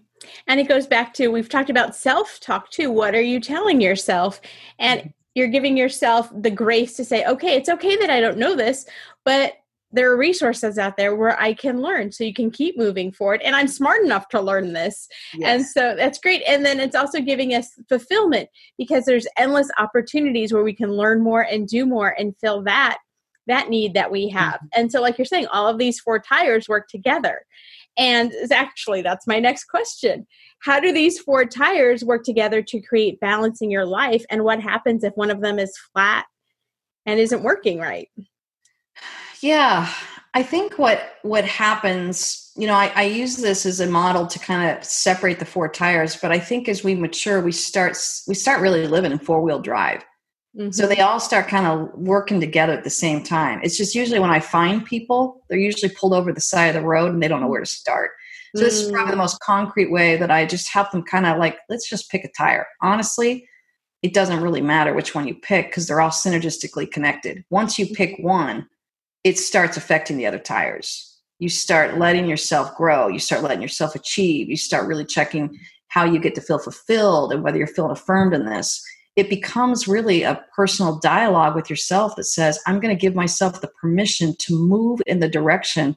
and 0.46 0.60
it 0.60 0.68
goes 0.68 0.86
back 0.86 1.12
to 1.16 1.30
we've 1.30 1.50
talked 1.50 1.72
about 1.72 1.96
self-talk 1.96 2.70
too 2.70 2.92
what 2.92 3.16
are 3.16 3.22
you 3.22 3.40
telling 3.40 3.82
yourself 3.82 4.40
and 4.78 5.12
you're 5.38 5.48
giving 5.48 5.78
yourself 5.78 6.32
the 6.34 6.50
grace 6.50 6.96
to 6.96 7.06
say, 7.06 7.24
okay, 7.26 7.56
it's 7.56 7.70
okay 7.70 7.96
that 7.98 8.10
I 8.10 8.20
don't 8.20 8.40
know 8.40 8.56
this, 8.56 8.88
but 9.24 9.54
there 9.98 10.12
are 10.12 10.18
resources 10.18 10.78
out 10.78 10.96
there 10.96 11.16
where 11.16 11.40
I 11.42 11.54
can 11.54 11.82
learn 11.82 12.12
so 12.12 12.24
you 12.24 12.34
can 12.34 12.52
keep 12.52 12.78
moving 12.78 13.12
forward. 13.12 13.42
And 13.44 13.56
I'm 13.56 13.68
smart 13.68 14.04
enough 14.04 14.30
to 14.30 14.42
learn 14.42 14.74
this. 14.74 15.08
Yes. 15.34 15.50
And 15.50 15.66
so 15.66 15.96
that's 15.96 16.20
great. 16.20 16.44
And 16.48 16.66
then 16.66 16.80
it's 16.80 16.96
also 16.96 17.20
giving 17.20 17.54
us 17.54 17.72
fulfillment 17.90 18.50
because 18.78 19.06
there's 19.06 19.28
endless 19.38 19.70
opportunities 19.78 20.54
where 20.54 20.64
we 20.64 20.74
can 20.74 20.92
learn 20.92 21.22
more 21.22 21.42
and 21.42 21.68
do 21.68 21.86
more 21.86 22.16
and 22.18 22.36
fill 22.40 22.64
that 22.64 23.00
that 23.48 23.70
need 23.70 23.94
that 23.94 24.12
we 24.12 24.28
have. 24.28 24.56
Mm-hmm. 24.56 24.82
And 24.82 24.92
so 24.92 25.02
like 25.02 25.18
you're 25.18 25.26
saying 25.26 25.48
all 25.48 25.70
of 25.70 25.78
these 25.78 26.02
four 26.02 26.20
tires 26.20 26.68
work 26.68 26.90
together. 26.90 27.42
And 27.98 28.34
actually 28.52 29.02
that's 29.02 29.26
my 29.26 29.40
next 29.40 29.66
question 29.66 30.28
how 30.60 30.80
do 30.80 30.92
these 30.92 31.20
four 31.20 31.46
tires 31.46 32.04
work 32.04 32.24
together 32.24 32.62
to 32.62 32.82
create 32.82 33.20
balance 33.20 33.62
in 33.62 33.70
your 33.70 33.86
life 33.86 34.26
and 34.30 34.44
what 34.44 34.62
happens 34.62 35.04
if 35.04 35.14
one 35.16 35.30
of 35.30 35.42
them 35.42 35.60
is 35.60 35.78
flat 35.94 36.26
and 37.06 37.20
isn't 37.20 37.44
working 37.44 37.80
right 37.80 38.10
yeah 39.42 39.92
i 40.34 40.44
think 40.44 40.78
what 40.78 41.16
what 41.24 41.46
happens 41.46 42.52
you 42.56 42.68
know 42.68 42.74
I, 42.74 42.92
I 42.96 43.04
use 43.04 43.38
this 43.38 43.66
as 43.66 43.80
a 43.80 43.88
model 43.88 44.28
to 44.28 44.40
kind 44.40 44.78
of 44.78 44.84
separate 44.84 45.40
the 45.40 45.46
four 45.46 45.70
tires 45.70 46.16
but 46.16 46.32
i 46.32 46.40
think 46.40 46.68
as 46.68 46.84
we 46.84 46.96
mature 46.96 47.42
we 47.42 47.52
start 47.52 47.98
we 48.28 48.34
start 48.34 48.62
really 48.62 48.88
living 48.88 49.12
in 49.12 49.20
four-wheel 49.20 49.60
drive 49.60 50.04
mm-hmm. 50.58 50.72
so 50.72 50.88
they 50.88 51.00
all 51.00 51.20
start 51.20 51.48
kind 51.48 51.68
of 51.68 51.90
working 51.96 52.40
together 52.40 52.74
at 52.74 52.84
the 52.84 52.90
same 52.90 53.24
time 53.24 53.60
it's 53.64 53.78
just 53.78 53.96
usually 53.96 54.20
when 54.20 54.32
i 54.32 54.40
find 54.40 54.86
people 54.86 55.44
they're 55.50 55.60
usually 55.60 55.92
pulled 55.94 56.14
over 56.14 56.32
the 56.34 56.42
side 56.42 56.68
of 56.68 56.82
the 56.82 56.88
road 56.88 57.14
and 57.14 57.22
they 57.22 57.28
don't 57.28 57.42
know 57.42 57.48
where 57.48 57.62
to 57.62 57.66
start 57.66 58.12
so 58.56 58.64
this 58.64 58.82
is 58.82 58.92
probably 58.92 59.12
the 59.12 59.18
mm. 59.18 59.22
most 59.22 59.40
concrete 59.42 59.92
way 59.92 60.18
that 60.18 60.32
I 60.32 60.46
just 60.46 60.70
help 60.70 60.92
them 60.92 61.04
kind 61.04 61.26
of 61.26 61.38
like, 61.38 61.60
let's 61.70 61.88
just 61.88 62.10
pick 62.10 62.24
a 62.24 62.30
tire. 62.36 62.66
Honestly, 62.82 63.48
it 64.02 64.14
doesn't 64.14 64.42
really 64.42 64.62
matter 64.62 64.94
which 64.94 65.14
one 65.14 65.28
you 65.28 65.36
pick 65.36 65.68
because 65.68 65.88
they're 65.88 66.02
all 66.02 66.10
synergistically 66.10 66.90
connected. 66.90 67.44
Once 67.50 67.78
you 67.78 67.88
pick 67.88 68.16
one, 68.20 68.68
it 69.24 69.38
starts 69.38 69.78
affecting 69.78 70.18
the 70.18 70.26
other 70.26 70.40
tires. 70.40 71.04
You 71.40 71.50
start 71.50 71.98
letting 71.98 72.28
yourself 72.28 72.76
grow. 72.76 73.08
You 73.08 73.20
start 73.20 73.44
letting 73.44 73.62
yourself 73.62 73.96
achieve. 73.96 74.50
You 74.50 74.58
start 74.58 74.88
really 74.88 75.06
checking 75.06 75.60
how 75.90 76.04
you 76.04 76.20
get 76.20 76.36
to 76.36 76.42
feel 76.42 76.60
fulfilled 76.60 77.32
and 77.32 77.44
whether 77.44 77.58
you're 77.58 77.68
feeling 77.68 77.92
affirmed 77.92 78.34
in 78.34 78.46
this. 78.46 78.84
It 79.16 79.30
becomes 79.30 79.88
really 79.88 80.24
a 80.24 80.44
personal 80.56 81.00
dialogue 81.00 81.56
with 81.56 81.70
yourself 81.70 82.16
that 82.16 82.26
says, 82.26 82.60
I'm 82.68 82.80
going 82.80 82.96
to 82.96 83.00
give 83.00 83.16
myself 83.16 83.62
the 83.62 83.68
permission 83.68 84.36
to 84.40 84.56
move 84.56 85.02
in 85.08 85.20
the 85.20 85.30
direction 85.30 85.96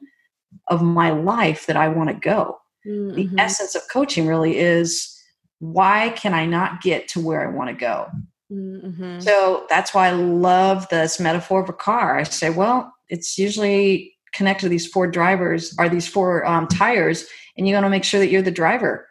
of 0.67 0.81
my 0.81 1.11
life 1.11 1.65
that 1.67 1.77
I 1.77 1.87
want 1.87 2.09
to 2.09 2.15
go. 2.15 2.57
Mm-hmm. 2.85 3.15
The 3.15 3.41
essence 3.41 3.75
of 3.75 3.83
coaching 3.91 4.27
really 4.27 4.57
is 4.57 5.17
why 5.59 6.09
can 6.09 6.33
I 6.33 6.45
not 6.45 6.81
get 6.81 7.07
to 7.09 7.19
where 7.19 7.47
I 7.47 7.55
want 7.55 7.69
to 7.69 7.75
go? 7.75 8.07
Mm-hmm. 8.51 9.19
So 9.19 9.65
that's 9.69 9.93
why 9.93 10.07
I 10.07 10.11
love 10.11 10.89
this 10.89 11.19
metaphor 11.19 11.61
of 11.61 11.69
a 11.69 11.73
car. 11.73 12.17
I 12.17 12.23
say, 12.23 12.49
well, 12.49 12.91
it's 13.11 13.37
usually 13.37 14.15
connected 14.33 14.65
to 14.65 14.69
these 14.69 14.87
four 14.87 15.05
drivers, 15.05 15.75
are 15.77 15.89
these 15.89 16.07
four 16.07 16.45
um, 16.47 16.67
tires, 16.67 17.27
and 17.57 17.67
you 17.67 17.75
got 17.75 17.81
to 17.81 17.89
make 17.89 18.05
sure 18.05 18.19
that 18.19 18.31
you're 18.31 18.41
the 18.41 18.49
driver. 18.49 19.07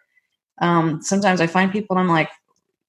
Um, 0.60 1.00
sometimes 1.02 1.40
I 1.40 1.46
find 1.46 1.70
people 1.70 1.96
and 1.96 2.00
I'm 2.00 2.12
like, 2.12 2.30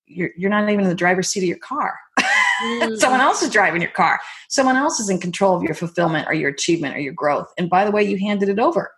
you're, 0.07 0.31
you're 0.35 0.49
not 0.49 0.69
even 0.69 0.85
in 0.85 0.89
the 0.89 0.95
driver's 0.95 1.29
seat 1.29 1.41
of 1.41 1.49
your 1.49 1.59
car. 1.59 1.93
Mm. 2.61 2.99
Someone 2.99 3.21
else 3.21 3.41
is 3.41 3.49
driving 3.49 3.81
your 3.81 3.89
car. 3.89 4.19
Someone 4.47 4.75
else 4.75 4.99
is 4.99 5.09
in 5.09 5.19
control 5.19 5.57
of 5.57 5.63
your 5.63 5.73
fulfillment 5.73 6.27
or 6.27 6.35
your 6.35 6.51
achievement 6.51 6.95
or 6.95 6.99
your 6.99 7.11
growth. 7.11 7.51
And 7.57 7.71
by 7.71 7.85
the 7.85 7.89
way, 7.89 8.03
you 8.03 8.19
handed 8.19 8.49
it 8.49 8.59
over. 8.59 8.91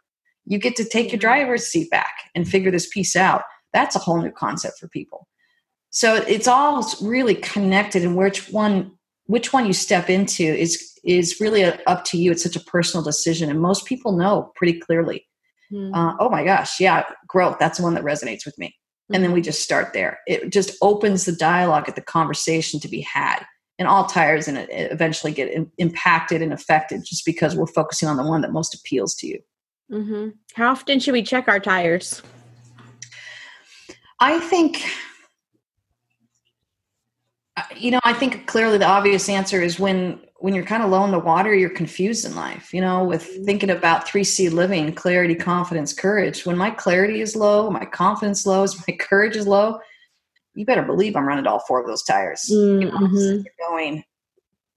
You 0.44 0.58
get 0.58 0.76
to 0.76 0.84
take 0.84 1.14
your 1.14 1.20
driver's 1.20 1.66
seat 1.66 1.90
back 1.90 2.14
and 2.36 2.46
figure 2.46 2.72
this 2.72 2.90
piece 2.90 3.16
out. 3.16 3.44
That's 3.72 3.96
a 3.96 4.00
whole 4.00 4.22
new 4.22 4.32
concept 4.32 4.80
for 4.80 4.90
people. 4.90 5.30
So 5.92 6.16
it's 6.16 6.48
all 6.48 6.86
really 7.02 7.36
connected 7.36 8.04
and 8.04 8.18
which 8.18 8.52
one 8.52 8.92
which 9.26 9.54
one 9.54 9.66
you 9.66 9.74
step 9.74 10.10
into 10.10 10.44
is 10.44 11.00
is 11.04 11.40
really 11.42 11.66
up 11.66 12.06
to 12.06 12.18
you. 12.18 12.32
It's 12.32 12.44
such 12.44 12.56
a 12.56 12.62
personal 12.62 13.04
decision 13.04 13.50
and 13.50 13.60
most 13.60 13.86
people 13.86 14.14
know 14.14 14.52
pretty 14.56 14.80
clearly. 14.80 15.28
Mm. 15.72 15.92
Uh, 15.94 16.16
oh 16.20 16.30
my 16.30 16.44
gosh, 16.44 16.80
yeah, 16.80 17.04
growth. 17.28 17.58
That's 17.60 17.78
the 17.78 17.84
one 17.84 17.94
that 17.96 18.04
resonates 18.04 18.46
with 18.46 18.58
me. 18.58 18.76
And 19.14 19.22
then 19.24 19.34
we 19.34 19.40
mm-hmm. 19.40 19.46
just 19.46 19.62
start 19.62 19.92
there. 19.94 20.20
It 20.28 20.52
just 20.52 20.78
opens 20.82 21.26
the 21.26 21.36
dialogue 21.36 21.90
at 21.90 21.96
the 21.96 22.02
conversation 22.02 22.80
to 22.80 22.88
be 22.88 23.02
had 23.02 23.44
and 23.78 23.88
all 23.88 24.06
tires 24.06 24.48
and 24.48 24.66
eventually 24.72 25.34
get 25.34 25.52
impacted 25.78 26.42
and 26.42 26.54
affected 26.54 27.04
just 27.06 27.26
because 27.26 27.56
we're 27.56 27.68
focusing 27.68 28.08
on 28.08 28.18
the 28.18 28.24
one 28.24 28.42
that 28.42 28.52
most 28.52 28.74
appeals 28.74 29.14
to 29.16 29.28
you. 29.28 29.40
Mm-hmm. 29.92 30.30
How 30.54 30.72
often 30.72 31.00
should 31.00 31.14
we 31.14 31.24
check 31.24 31.48
our 31.48 31.60
tires? 31.60 32.22
I 34.20 34.40
think 34.40 34.86
you 37.76 37.92
know, 37.92 38.00
I 38.04 38.14
think 38.14 38.48
clearly 38.48 38.78
the 38.78 38.88
obvious 38.88 39.30
answer 39.30 39.62
is 39.62 39.80
when 39.80 40.20
when 40.38 40.54
you're 40.54 40.66
kind 40.66 40.84
of 40.84 40.90
low 40.90 41.06
in 41.06 41.12
the 41.12 41.20
water, 41.20 41.56
you're 41.56 41.70
confused 41.70 42.26
in 42.26 42.36
life. 42.36 42.74
You 42.74 42.82
know, 42.82 43.04
with 43.04 43.24
mm-hmm. 43.24 43.46
thinking 43.46 43.70
about 43.70 44.08
three 44.08 44.24
C 44.24 44.50
living, 44.50 44.94
clarity, 44.94 45.36
confidence, 45.36 45.94
courage. 45.94 46.46
When 46.46 46.58
my 46.58 46.72
clarity 46.72 47.22
is 47.22 47.36
low, 47.36 47.70
my 47.70 47.86
confidence 47.86 48.46
low, 48.46 48.64
is 48.64 48.78
my 48.88 48.96
courage 49.00 49.36
is 49.36 49.48
low. 49.48 49.80
You 50.56 50.66
better 50.66 50.84
believe 50.84 51.16
I'm 51.16 51.28
running 51.28 51.48
all 51.48 51.64
four 51.68 51.82
of 51.82 51.88
those 51.88 52.04
tires. 52.04 52.48
Mm-hmm. 52.52 53.42
going, 53.68 54.04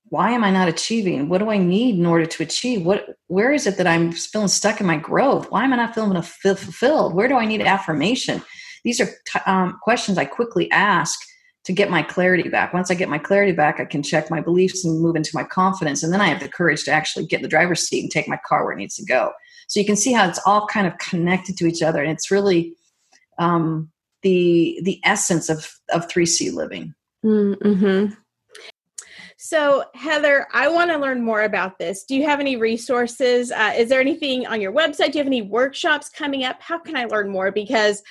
why 0.08 0.30
am 0.30 0.44
I 0.44 0.50
not 0.50 0.68
achieving? 0.68 1.28
What 1.28 1.38
do 1.38 1.50
I 1.50 1.58
need 1.58 1.98
in 1.98 2.06
order 2.06 2.26
to 2.26 2.42
achieve? 2.42 2.84
What 2.84 3.16
where 3.26 3.52
is 3.52 3.66
it 3.66 3.76
that 3.78 3.86
I'm 3.86 4.12
feeling 4.12 4.48
stuck 4.48 4.80
in 4.80 4.86
my 4.86 4.98
growth? 4.98 5.50
Why 5.50 5.64
am 5.64 5.72
I 5.72 5.76
not 5.76 5.94
feeling 5.94 6.20
fulfilled? 6.22 7.14
Where 7.14 7.28
do 7.28 7.36
I 7.36 7.46
need 7.46 7.62
affirmation? 7.62 8.42
These 8.84 9.00
are 9.00 9.06
t- 9.06 9.40
um, 9.46 9.78
questions 9.82 10.16
I 10.16 10.26
quickly 10.26 10.70
ask 10.70 11.18
to 11.66 11.72
get 11.72 11.90
my 11.90 12.00
clarity 12.00 12.48
back. 12.48 12.72
Once 12.72 12.92
I 12.92 12.94
get 12.94 13.08
my 13.08 13.18
clarity 13.18 13.50
back, 13.50 13.80
I 13.80 13.84
can 13.84 14.00
check 14.00 14.30
my 14.30 14.40
beliefs 14.40 14.84
and 14.84 15.00
move 15.00 15.16
into 15.16 15.32
my 15.34 15.42
confidence. 15.42 16.04
And 16.04 16.12
then 16.12 16.20
I 16.20 16.28
have 16.28 16.38
the 16.38 16.48
courage 16.48 16.84
to 16.84 16.92
actually 16.92 17.26
get 17.26 17.38
in 17.38 17.42
the 17.42 17.48
driver's 17.48 17.82
seat 17.86 18.02
and 18.02 18.10
take 18.10 18.28
my 18.28 18.38
car 18.46 18.64
where 18.64 18.72
it 18.72 18.76
needs 18.76 18.94
to 18.96 19.04
go. 19.04 19.32
So 19.66 19.80
you 19.80 19.86
can 19.86 19.96
see 19.96 20.12
how 20.12 20.28
it's 20.28 20.38
all 20.46 20.68
kind 20.68 20.86
of 20.86 20.96
connected 20.98 21.56
to 21.56 21.66
each 21.66 21.82
other. 21.82 22.00
And 22.00 22.12
it's 22.12 22.30
really 22.30 22.74
um, 23.38 23.90
the 24.22 24.78
the 24.84 25.00
essence 25.02 25.48
of, 25.48 25.68
of 25.92 26.06
3C 26.06 26.54
living. 26.54 26.94
Mm-hmm. 27.24 28.14
So, 29.38 29.84
Heather, 29.94 30.46
I 30.52 30.68
want 30.68 30.90
to 30.92 30.98
learn 30.98 31.22
more 31.22 31.42
about 31.42 31.78
this. 31.78 32.04
Do 32.04 32.14
you 32.14 32.24
have 32.24 32.40
any 32.40 32.56
resources? 32.56 33.52
Uh, 33.52 33.74
is 33.76 33.88
there 33.88 34.00
anything 34.00 34.46
on 34.46 34.60
your 34.60 34.72
website? 34.72 35.12
Do 35.12 35.18
you 35.18 35.24
have 35.24 35.26
any 35.26 35.42
workshops 35.42 36.08
coming 36.08 36.44
up? 36.44 36.62
How 36.62 36.78
can 36.78 36.96
I 36.96 37.04
learn 37.04 37.28
more? 37.28 37.50
Because 37.50 38.02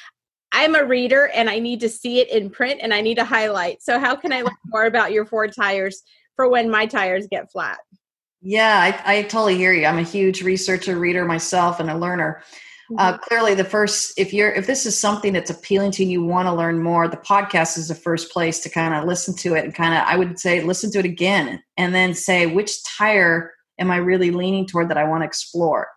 I'm 0.56 0.74
a 0.74 0.86
reader 0.86 1.28
and 1.36 1.50
I 1.50 1.60
need 1.60 1.82
to 1.82 1.90
see 1.90 2.22
it 2.22 2.30
in 2.30 2.50
print 2.50 2.80
and 2.82 2.94
I 2.94 3.02
need 3.02 3.16
to 3.16 3.26
highlight. 3.26 3.84
So, 3.84 4.00
how 4.00 4.16
can 4.16 4.32
I 4.32 4.42
learn 4.42 4.56
more 4.68 4.86
about 4.86 5.12
your 5.12 5.26
four 5.26 5.48
tires 5.50 6.02
for 6.38 6.50
when 6.50 6.70
my 6.70 6.86
tires 6.86 7.28
get 7.30 7.52
flat? 7.52 7.78
Yeah, 8.42 8.80
I, 9.06 9.18
I 9.18 9.22
totally 9.24 9.58
hear 9.58 9.74
you. 9.74 9.86
I'm 9.86 9.98
a 9.98 10.04
huge 10.04 10.42
researcher, 10.42 10.98
reader 10.98 11.26
myself, 11.26 11.82
and 11.82 11.90
a 11.90 11.98
learner. 11.98 12.42
Uh, 12.98 13.14
mm-hmm. 13.14 13.24
clearly, 13.24 13.54
the 13.54 13.66
first, 13.66 14.14
if 14.18 14.32
you're, 14.34 14.52
if 14.52 14.66
this 14.66 14.86
is 14.86 14.98
something 14.98 15.34
that's 15.34 15.50
appealing 15.50 15.92
to 15.92 16.06
you, 16.06 16.22
you 16.22 16.24
want 16.24 16.48
to 16.48 16.54
learn 16.54 16.82
more, 16.82 17.08
the 17.08 17.18
podcast 17.18 17.78
is 17.78 17.90
the 17.90 17.96
first 17.96 18.32
place 18.32 18.60
to 18.60 18.70
kind 18.70 18.94
of 18.94 19.06
listen 19.06 19.36
to 19.36 19.56
it 19.56 19.66
and 19.66 19.76
kind 19.76 19.94
of, 19.94 20.02
I 20.06 20.16
would 20.16 20.40
say, 20.40 20.62
listen 20.62 20.90
to 20.92 21.00
it 21.00 21.06
again, 21.06 21.62
and 21.76 21.94
then 21.94 22.14
say 22.14 22.46
which 22.46 22.82
tire 22.84 23.54
am 23.80 23.92
I 23.92 23.98
really 23.98 24.32
leaning 24.32 24.68
toward 24.68 24.90
that 24.90 24.98
I 24.98 25.04
want 25.04 25.24
to 25.24 25.28
explore. 25.28 25.90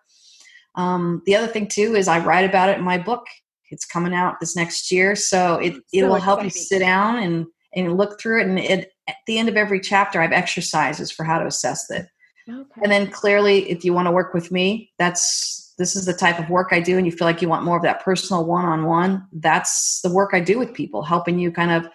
Um, 0.75 1.21
the 1.25 1.35
other 1.35 1.47
thing 1.47 1.67
too 1.67 1.95
is 1.95 2.07
I 2.07 2.25
write 2.25 2.49
about 2.49 2.69
it 2.69 2.77
in 2.77 2.83
my 2.83 2.97
book 2.97 3.25
it's 3.71 3.85
coming 3.85 4.13
out 4.13 4.39
this 4.39 4.55
next 4.55 4.91
year, 4.91 5.15
so 5.15 5.55
it 5.55 5.75
it 5.93 6.03
will 6.03 6.15
help 6.15 6.43
you 6.43 6.49
sit 6.49 6.79
down 6.79 7.17
and 7.17 7.45
and 7.75 7.97
look 7.97 8.19
through 8.19 8.41
it. 8.41 8.47
And 8.47 8.59
it, 8.59 8.91
at 9.07 9.15
the 9.27 9.37
end 9.37 9.49
of 9.49 9.57
every 9.57 9.79
chapter, 9.79 10.19
I 10.19 10.23
have 10.23 10.31
exercises 10.31 11.11
for 11.11 11.23
how 11.23 11.39
to 11.39 11.45
assess 11.45 11.89
it. 11.89 12.07
Okay. 12.49 12.81
And 12.83 12.91
then 12.91 13.11
clearly, 13.11 13.69
if 13.69 13.83
you 13.83 13.93
want 13.93 14.07
to 14.07 14.11
work 14.11 14.33
with 14.33 14.51
me, 14.51 14.91
that's 14.97 15.73
this 15.77 15.95
is 15.95 16.05
the 16.05 16.13
type 16.13 16.39
of 16.39 16.49
work 16.49 16.69
I 16.71 16.79
do, 16.79 16.97
and 16.97 17.05
you 17.05 17.11
feel 17.11 17.27
like 17.27 17.41
you 17.41 17.49
want 17.49 17.63
more 17.63 17.77
of 17.77 17.83
that 17.83 18.03
personal 18.03 18.45
one-on-one. 18.45 19.25
That's 19.31 20.01
the 20.01 20.11
work 20.11 20.31
I 20.33 20.39
do 20.39 20.59
with 20.59 20.73
people, 20.73 21.03
helping 21.03 21.39
you 21.39 21.51
kind 21.51 21.71
of 21.71 21.87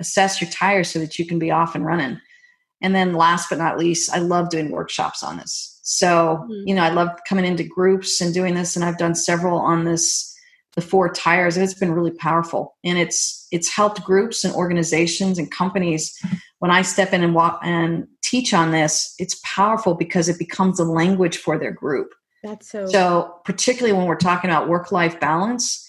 assess 0.00 0.40
your 0.40 0.50
tires 0.50 0.90
so 0.90 0.98
that 0.98 1.18
you 1.18 1.26
can 1.26 1.38
be 1.38 1.50
off 1.50 1.74
and 1.74 1.84
running. 1.84 2.20
And 2.80 2.94
then 2.94 3.14
last 3.14 3.48
but 3.50 3.58
not 3.58 3.78
least, 3.78 4.12
I 4.12 4.18
love 4.18 4.50
doing 4.50 4.70
workshops 4.70 5.22
on 5.22 5.36
this. 5.36 5.80
So, 5.82 6.40
mm-hmm. 6.42 6.68
you 6.68 6.74
know, 6.74 6.82
I 6.82 6.90
love 6.90 7.10
coming 7.28 7.44
into 7.44 7.64
groups 7.64 8.20
and 8.20 8.34
doing 8.34 8.54
this, 8.54 8.76
and 8.76 8.84
I've 8.84 8.98
done 8.98 9.14
several 9.14 9.58
on 9.58 9.84
this 9.84 10.34
the 10.78 10.86
four 10.86 11.12
tires 11.12 11.56
and 11.56 11.64
it's 11.64 11.74
been 11.74 11.90
really 11.90 12.12
powerful. 12.12 12.76
And 12.84 12.98
it's 12.98 13.48
it's 13.50 13.68
helped 13.68 14.04
groups 14.04 14.44
and 14.44 14.54
organizations 14.54 15.36
and 15.36 15.50
companies. 15.50 16.16
When 16.60 16.70
i 16.70 16.82
step 16.82 17.12
in 17.12 17.24
and 17.24 17.34
walk 17.34 17.58
and 17.64 18.06
teach 18.22 18.54
on 18.54 18.70
this 18.70 19.14
it's 19.18 19.40
powerful 19.42 19.94
because 19.94 20.28
it 20.28 20.38
becomes 20.38 20.78
a 20.78 20.84
language 20.84 21.38
for 21.38 21.58
their 21.58 21.72
group. 21.72 22.14
That's 22.44 22.70
so 22.70 22.86
so 22.86 23.40
particularly 23.44 23.98
when 23.98 24.06
we're 24.06 24.16
talking 24.16 24.50
about 24.50 24.68
work 24.68 24.92
life 24.92 25.18
balance 25.18 25.84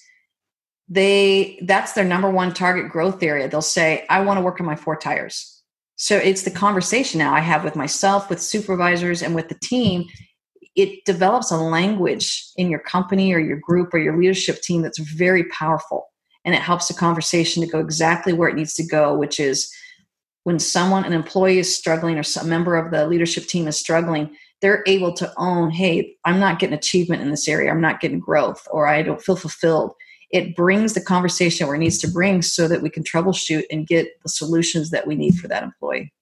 they 0.87 1.59
that's 1.67 1.93
their 1.93 2.03
number 2.03 2.31
one 2.31 2.51
target 2.51 2.91
growth 2.91 3.21
area. 3.21 3.47
They'll 3.47 3.61
say 3.61 4.07
i 4.09 4.21
want 4.21 4.37
to 4.37 4.41
work 4.41 4.59
on 4.59 4.65
my 4.65 4.75
four 4.75 4.95
tires. 4.95 5.55
So 5.97 6.17
it's 6.17 6.41
the 6.41 6.51
conversation 6.65 7.19
now 7.19 7.31
i 7.31 7.41
have 7.41 7.63
with 7.63 7.75
myself 7.75 8.27
with 8.27 8.41
supervisors 8.41 9.21
and 9.21 9.35
with 9.35 9.49
the 9.49 9.59
team 9.61 10.05
it 10.79 11.03
develops 11.03 11.51
a 11.51 11.57
language 11.57 12.41
in 12.55 12.69
your 12.69 12.79
company 12.79 13.33
or 13.33 13.39
your 13.39 13.57
group 13.57 13.93
or 13.93 13.97
your 13.97 14.17
leadership 14.17 14.61
team 14.61 14.81
that's 14.81 14.97
very 14.97 15.43
powerful. 15.45 16.07
And 16.45 16.55
it 16.55 16.61
helps 16.61 16.87
the 16.87 16.93
conversation 16.93 17.61
to 17.61 17.69
go 17.69 17.79
exactly 17.79 18.31
where 18.31 18.47
it 18.47 18.55
needs 18.55 18.73
to 18.75 18.87
go 18.87 19.13
which 19.13 19.41
is 19.41 19.71
when 20.45 20.57
someone 20.57 21.03
an 21.03 21.11
employee 21.11 21.59
is 21.59 21.75
struggling 21.75 22.17
or 22.17 22.23
some 22.23 22.47
member 22.47 22.77
of 22.77 22.91
the 22.91 23.05
leadership 23.07 23.45
team 23.45 23.67
is 23.67 23.77
struggling 23.77 24.35
they're 24.61 24.83
able 24.87 25.13
to 25.13 25.31
own 25.37 25.69
hey 25.69 26.15
i'm 26.25 26.39
not 26.39 26.59
getting 26.59 26.77
achievement 26.77 27.21
in 27.21 27.29
this 27.29 27.47
area. 27.47 27.69
I'm 27.69 27.81
not 27.81 27.99
getting 27.99 28.19
growth 28.19 28.65
or 28.71 28.87
i 28.87 29.01
don't 29.01 29.21
feel 29.21 29.35
fulfilled. 29.35 29.91
It 30.31 30.55
brings 30.55 30.93
the 30.93 31.01
conversation 31.01 31.67
where 31.67 31.75
it 31.75 31.79
needs 31.79 31.97
to 31.99 32.07
bring 32.07 32.41
so 32.41 32.67
that 32.69 32.81
we 32.81 32.89
can 32.89 33.03
troubleshoot 33.03 33.63
and 33.69 33.85
get 33.85 34.07
the 34.23 34.29
solutions 34.29 34.91
that 34.91 35.05
we 35.05 35.15
need 35.15 35.35
for 35.35 35.49
that 35.49 35.63
employee 35.63 36.13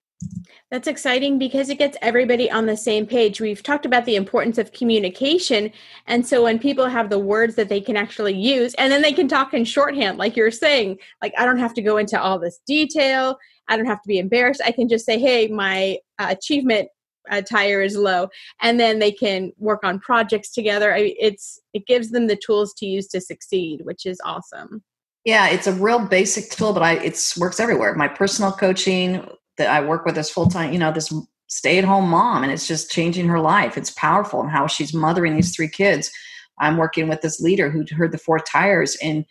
that's 0.69 0.87
exciting 0.87 1.39
because 1.39 1.69
it 1.69 1.77
gets 1.77 1.97
everybody 2.01 2.51
on 2.51 2.65
the 2.65 2.75
same 2.75 3.05
page. 3.05 3.39
We've 3.39 3.63
talked 3.63 3.85
about 3.85 4.05
the 4.05 4.15
importance 4.15 4.57
of 4.57 4.73
communication. 4.73 5.71
And 6.07 6.25
so 6.25 6.43
when 6.43 6.59
people 6.59 6.87
have 6.87 7.09
the 7.09 7.19
words 7.19 7.55
that 7.55 7.69
they 7.69 7.79
can 7.79 7.95
actually 7.95 8.35
use, 8.35 8.73
and 8.75 8.91
then 8.91 9.01
they 9.01 9.13
can 9.13 9.27
talk 9.27 9.53
in 9.53 9.63
shorthand, 9.63 10.17
like 10.17 10.35
you're 10.35 10.51
saying, 10.51 10.97
like, 11.21 11.33
I 11.37 11.45
don't 11.45 11.59
have 11.59 11.73
to 11.75 11.81
go 11.81 11.97
into 11.97 12.21
all 12.21 12.39
this 12.39 12.59
detail. 12.67 13.37
I 13.69 13.77
don't 13.77 13.85
have 13.85 14.01
to 14.01 14.07
be 14.07 14.19
embarrassed. 14.19 14.61
I 14.65 14.71
can 14.71 14.89
just 14.89 15.05
say, 15.05 15.19
hey, 15.19 15.47
my 15.47 15.99
uh, 16.19 16.27
achievement 16.29 16.89
uh, 17.29 17.41
tire 17.41 17.81
is 17.81 17.95
low. 17.95 18.29
And 18.61 18.79
then 18.79 18.99
they 18.99 19.11
can 19.11 19.51
work 19.57 19.83
on 19.83 19.99
projects 19.99 20.51
together. 20.51 20.93
I, 20.93 21.13
it's 21.19 21.59
It 21.73 21.85
gives 21.85 22.11
them 22.11 22.27
the 22.27 22.37
tools 22.37 22.73
to 22.75 22.85
use 22.85 23.07
to 23.09 23.21
succeed, 23.21 23.81
which 23.83 24.05
is 24.05 24.19
awesome. 24.25 24.83
Yeah, 25.25 25.49
it's 25.49 25.67
a 25.67 25.73
real 25.73 25.99
basic 25.99 26.49
tool, 26.49 26.71
but 26.73 26.83
I 26.83 26.93
it 26.93 27.33
works 27.37 27.59
everywhere. 27.59 27.93
My 27.95 28.07
personal 28.07 28.53
coaching, 28.53 29.27
that 29.57 29.69
I 29.69 29.85
work 29.85 30.05
with 30.05 30.15
this 30.15 30.29
full 30.29 30.47
time, 30.47 30.73
you 30.73 30.79
know, 30.79 30.91
this 30.91 31.13
stay 31.47 31.77
at 31.77 31.85
home 31.85 32.09
mom, 32.09 32.43
and 32.43 32.51
it's 32.51 32.67
just 32.67 32.91
changing 32.91 33.27
her 33.27 33.39
life. 33.39 33.77
It's 33.77 33.91
powerful 33.91 34.41
and 34.41 34.51
how 34.51 34.67
she's 34.67 34.93
mothering 34.93 35.35
these 35.35 35.55
three 35.55 35.69
kids. 35.69 36.11
I'm 36.59 36.77
working 36.77 37.07
with 37.07 37.21
this 37.21 37.39
leader 37.39 37.69
who 37.69 37.85
heard 37.95 38.11
the 38.11 38.17
four 38.17 38.39
tires, 38.39 38.97
and 39.01 39.25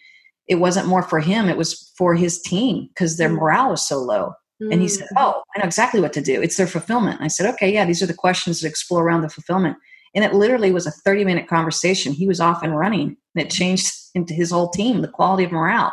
it 0.49 0.57
wasn't 0.57 0.89
more 0.89 1.03
for 1.03 1.21
him, 1.21 1.49
it 1.49 1.57
was 1.57 1.93
for 1.97 2.15
his 2.15 2.41
team 2.41 2.89
because 2.89 3.17
their 3.17 3.29
mm. 3.29 3.37
morale 3.37 3.71
was 3.71 3.87
so 3.87 3.99
low. 3.99 4.33
Mm. 4.63 4.73
And 4.73 4.83
he 4.83 4.89
said, 4.89 5.09
mm. 5.09 5.17
Oh, 5.17 5.43
I 5.55 5.59
know 5.59 5.67
exactly 5.67 6.01
what 6.01 6.13
to 6.15 6.21
do. 6.21 6.41
It's 6.41 6.57
their 6.57 6.67
fulfillment. 6.67 7.21
I 7.21 7.29
said, 7.29 7.53
Okay, 7.55 7.73
yeah, 7.73 7.85
these 7.85 8.03
are 8.03 8.07
the 8.07 8.15
questions 8.15 8.61
to 8.61 8.69
explore 8.69 9.05
around 9.05 9.23
the 9.23 9.29
fulfillment. 9.29 9.77
And 10.15 10.25
it 10.25 10.35
literally 10.35 10.73
was 10.73 10.87
a 10.87 10.93
30 10.93 11.25
minute 11.25 11.49
conversation. 11.49 12.13
He 12.13 12.27
was 12.27 12.41
off 12.41 12.63
and 12.63 12.77
running, 12.77 13.17
and 13.35 13.45
it 13.45 13.51
changed 13.51 13.93
into 14.15 14.35
his 14.35 14.51
whole 14.51 14.71
team, 14.71 15.03
the 15.03 15.09
quality 15.09 15.45
of 15.45 15.53
morale. 15.53 15.93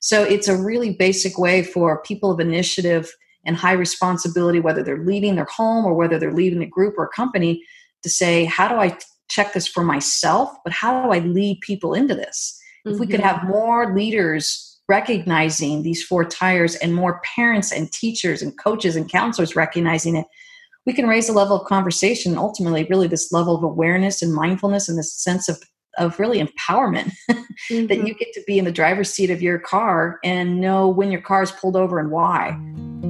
So 0.00 0.24
it's 0.24 0.48
a 0.48 0.56
really 0.56 0.94
basic 0.94 1.38
way 1.38 1.62
for 1.62 2.02
people 2.02 2.30
of 2.30 2.40
initiative 2.40 3.12
and 3.44 3.56
high 3.56 3.72
responsibility, 3.72 4.60
whether 4.60 4.82
they're 4.82 5.04
leaving 5.04 5.36
their 5.36 5.46
home 5.46 5.84
or 5.84 5.94
whether 5.94 6.18
they're 6.18 6.32
leaving 6.32 6.62
a 6.62 6.66
group 6.66 6.94
or 6.98 7.04
a 7.04 7.16
company, 7.16 7.62
to 8.02 8.10
say, 8.10 8.44
how 8.44 8.68
do 8.68 8.76
I 8.76 8.96
check 9.28 9.52
this 9.52 9.68
for 9.68 9.84
myself, 9.84 10.50
but 10.64 10.72
how 10.72 11.02
do 11.02 11.12
I 11.12 11.20
lead 11.20 11.60
people 11.60 11.94
into 11.94 12.14
this? 12.14 12.58
Mm-hmm. 12.86 12.94
If 12.94 13.00
we 13.00 13.06
could 13.06 13.20
mm-hmm. 13.20 13.38
have 13.38 13.48
more 13.48 13.94
leaders 13.94 14.78
recognizing 14.88 15.82
these 15.82 16.02
four 16.02 16.24
tires 16.24 16.74
and 16.76 16.94
more 16.94 17.20
parents 17.36 17.72
and 17.72 17.92
teachers 17.92 18.42
and 18.42 18.58
coaches 18.58 18.96
and 18.96 19.08
counselors 19.08 19.54
recognizing 19.54 20.16
it, 20.16 20.26
we 20.86 20.92
can 20.92 21.06
raise 21.06 21.28
the 21.28 21.32
level 21.32 21.60
of 21.60 21.68
conversation 21.68 22.36
ultimately 22.36 22.84
really 22.90 23.06
this 23.06 23.30
level 23.30 23.54
of 23.54 23.62
awareness 23.62 24.22
and 24.22 24.34
mindfulness 24.34 24.88
and 24.88 24.98
this 24.98 25.14
sense 25.14 25.48
of 25.48 25.62
of 25.98 26.18
really 26.18 26.42
empowerment 26.42 27.12
mm-hmm. 27.30 27.86
that 27.86 28.06
you 28.06 28.14
get 28.14 28.32
to 28.32 28.42
be 28.46 28.58
in 28.58 28.64
the 28.64 28.72
driver's 28.72 29.12
seat 29.12 29.30
of 29.30 29.42
your 29.42 29.58
car 29.58 30.18
and 30.24 30.60
know 30.60 30.88
when 30.88 31.10
your 31.10 31.20
car 31.20 31.42
is 31.42 31.50
pulled 31.50 31.76
over 31.76 31.98
and 31.98 32.10
why. 32.10 32.56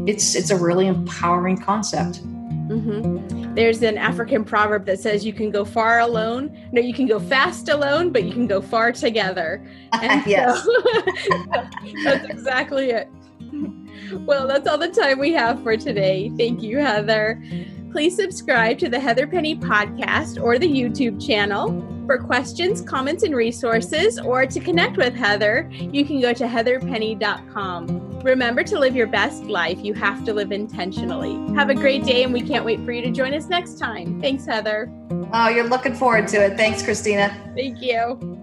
It's 0.07 0.35
it's 0.35 0.51
a 0.51 0.57
really 0.57 0.87
empowering 0.87 1.59
concept. 1.59 2.23
Mm-hmm. 2.71 3.55
There's 3.55 3.83
an 3.83 3.99
African 3.99 4.45
proverb 4.45 4.87
that 4.87 5.01
says 5.01 5.25
you 5.25 5.33
can 5.33 5.51
go 5.51 5.65
far 5.65 5.99
alone. 5.99 6.57
No, 6.71 6.81
you 6.81 6.95
can 6.95 7.07
go 7.07 7.19
fast 7.19 7.69
alone, 7.69 8.11
but 8.13 8.23
you 8.23 8.33
can 8.33 8.47
go 8.47 8.61
far 8.63 8.93
together. 8.93 9.67
And 9.93 10.25
yes. 10.25 10.65
So, 10.65 11.43
that's 12.05 12.27
exactly 12.27 12.91
it. 12.91 13.09
Well, 14.21 14.47
that's 14.47 14.69
all 14.69 14.79
the 14.79 14.89
time 14.89 15.19
we 15.19 15.33
have 15.33 15.63
for 15.63 15.77
today. 15.77 16.31
Thank 16.37 16.63
you, 16.63 16.79
Heather. 16.79 17.43
Please 17.91 18.15
subscribe 18.15 18.79
to 18.79 18.89
the 18.89 19.01
Heather 19.01 19.27
Penny 19.27 19.57
podcast 19.57 20.41
or 20.41 20.59
the 20.59 20.69
YouTube 20.69 21.25
channel. 21.25 21.87
For 22.07 22.19
questions, 22.19 22.81
comments, 22.81 23.23
and 23.23 23.35
resources, 23.37 24.19
or 24.19 24.47
to 24.47 24.61
connect 24.61 24.97
with 24.97 25.15
Heather, 25.15 25.69
you 25.73 26.05
can 26.05 26.21
go 26.21 26.33
to 26.33 26.45
heatherpenny.com. 26.45 28.21
Remember 28.21 28.63
to 28.65 28.79
live 28.79 28.97
your 28.97 29.07
best 29.07 29.45
life. 29.45 29.79
You 29.83 29.95
have 29.95 30.25
to 30.25 30.35
live 30.35 30.53
intentionally. 30.53 31.55
Have 31.55 31.71
a 31.71 31.75
great 31.75 32.05
day, 32.05 32.25
and 32.25 32.33
we 32.33 32.43
can't 32.43 32.65
wait 32.65 32.85
for 32.85 32.93
you 32.93 33.03
to 33.03 33.11
join 33.11 33.33
us 33.35 33.47
next 33.47 33.79
time. 33.79 34.21
Thanks, 34.21 34.45
Heather. 34.45 34.91
Oh, 35.33 35.49
you're 35.49 35.69
looking 35.69 35.95
forward 35.95 36.27
to 36.29 36.45
it. 36.45 36.57
Thanks, 36.57 36.83
Christina. 36.83 37.53
Thank 37.55 37.81
you. 37.81 38.40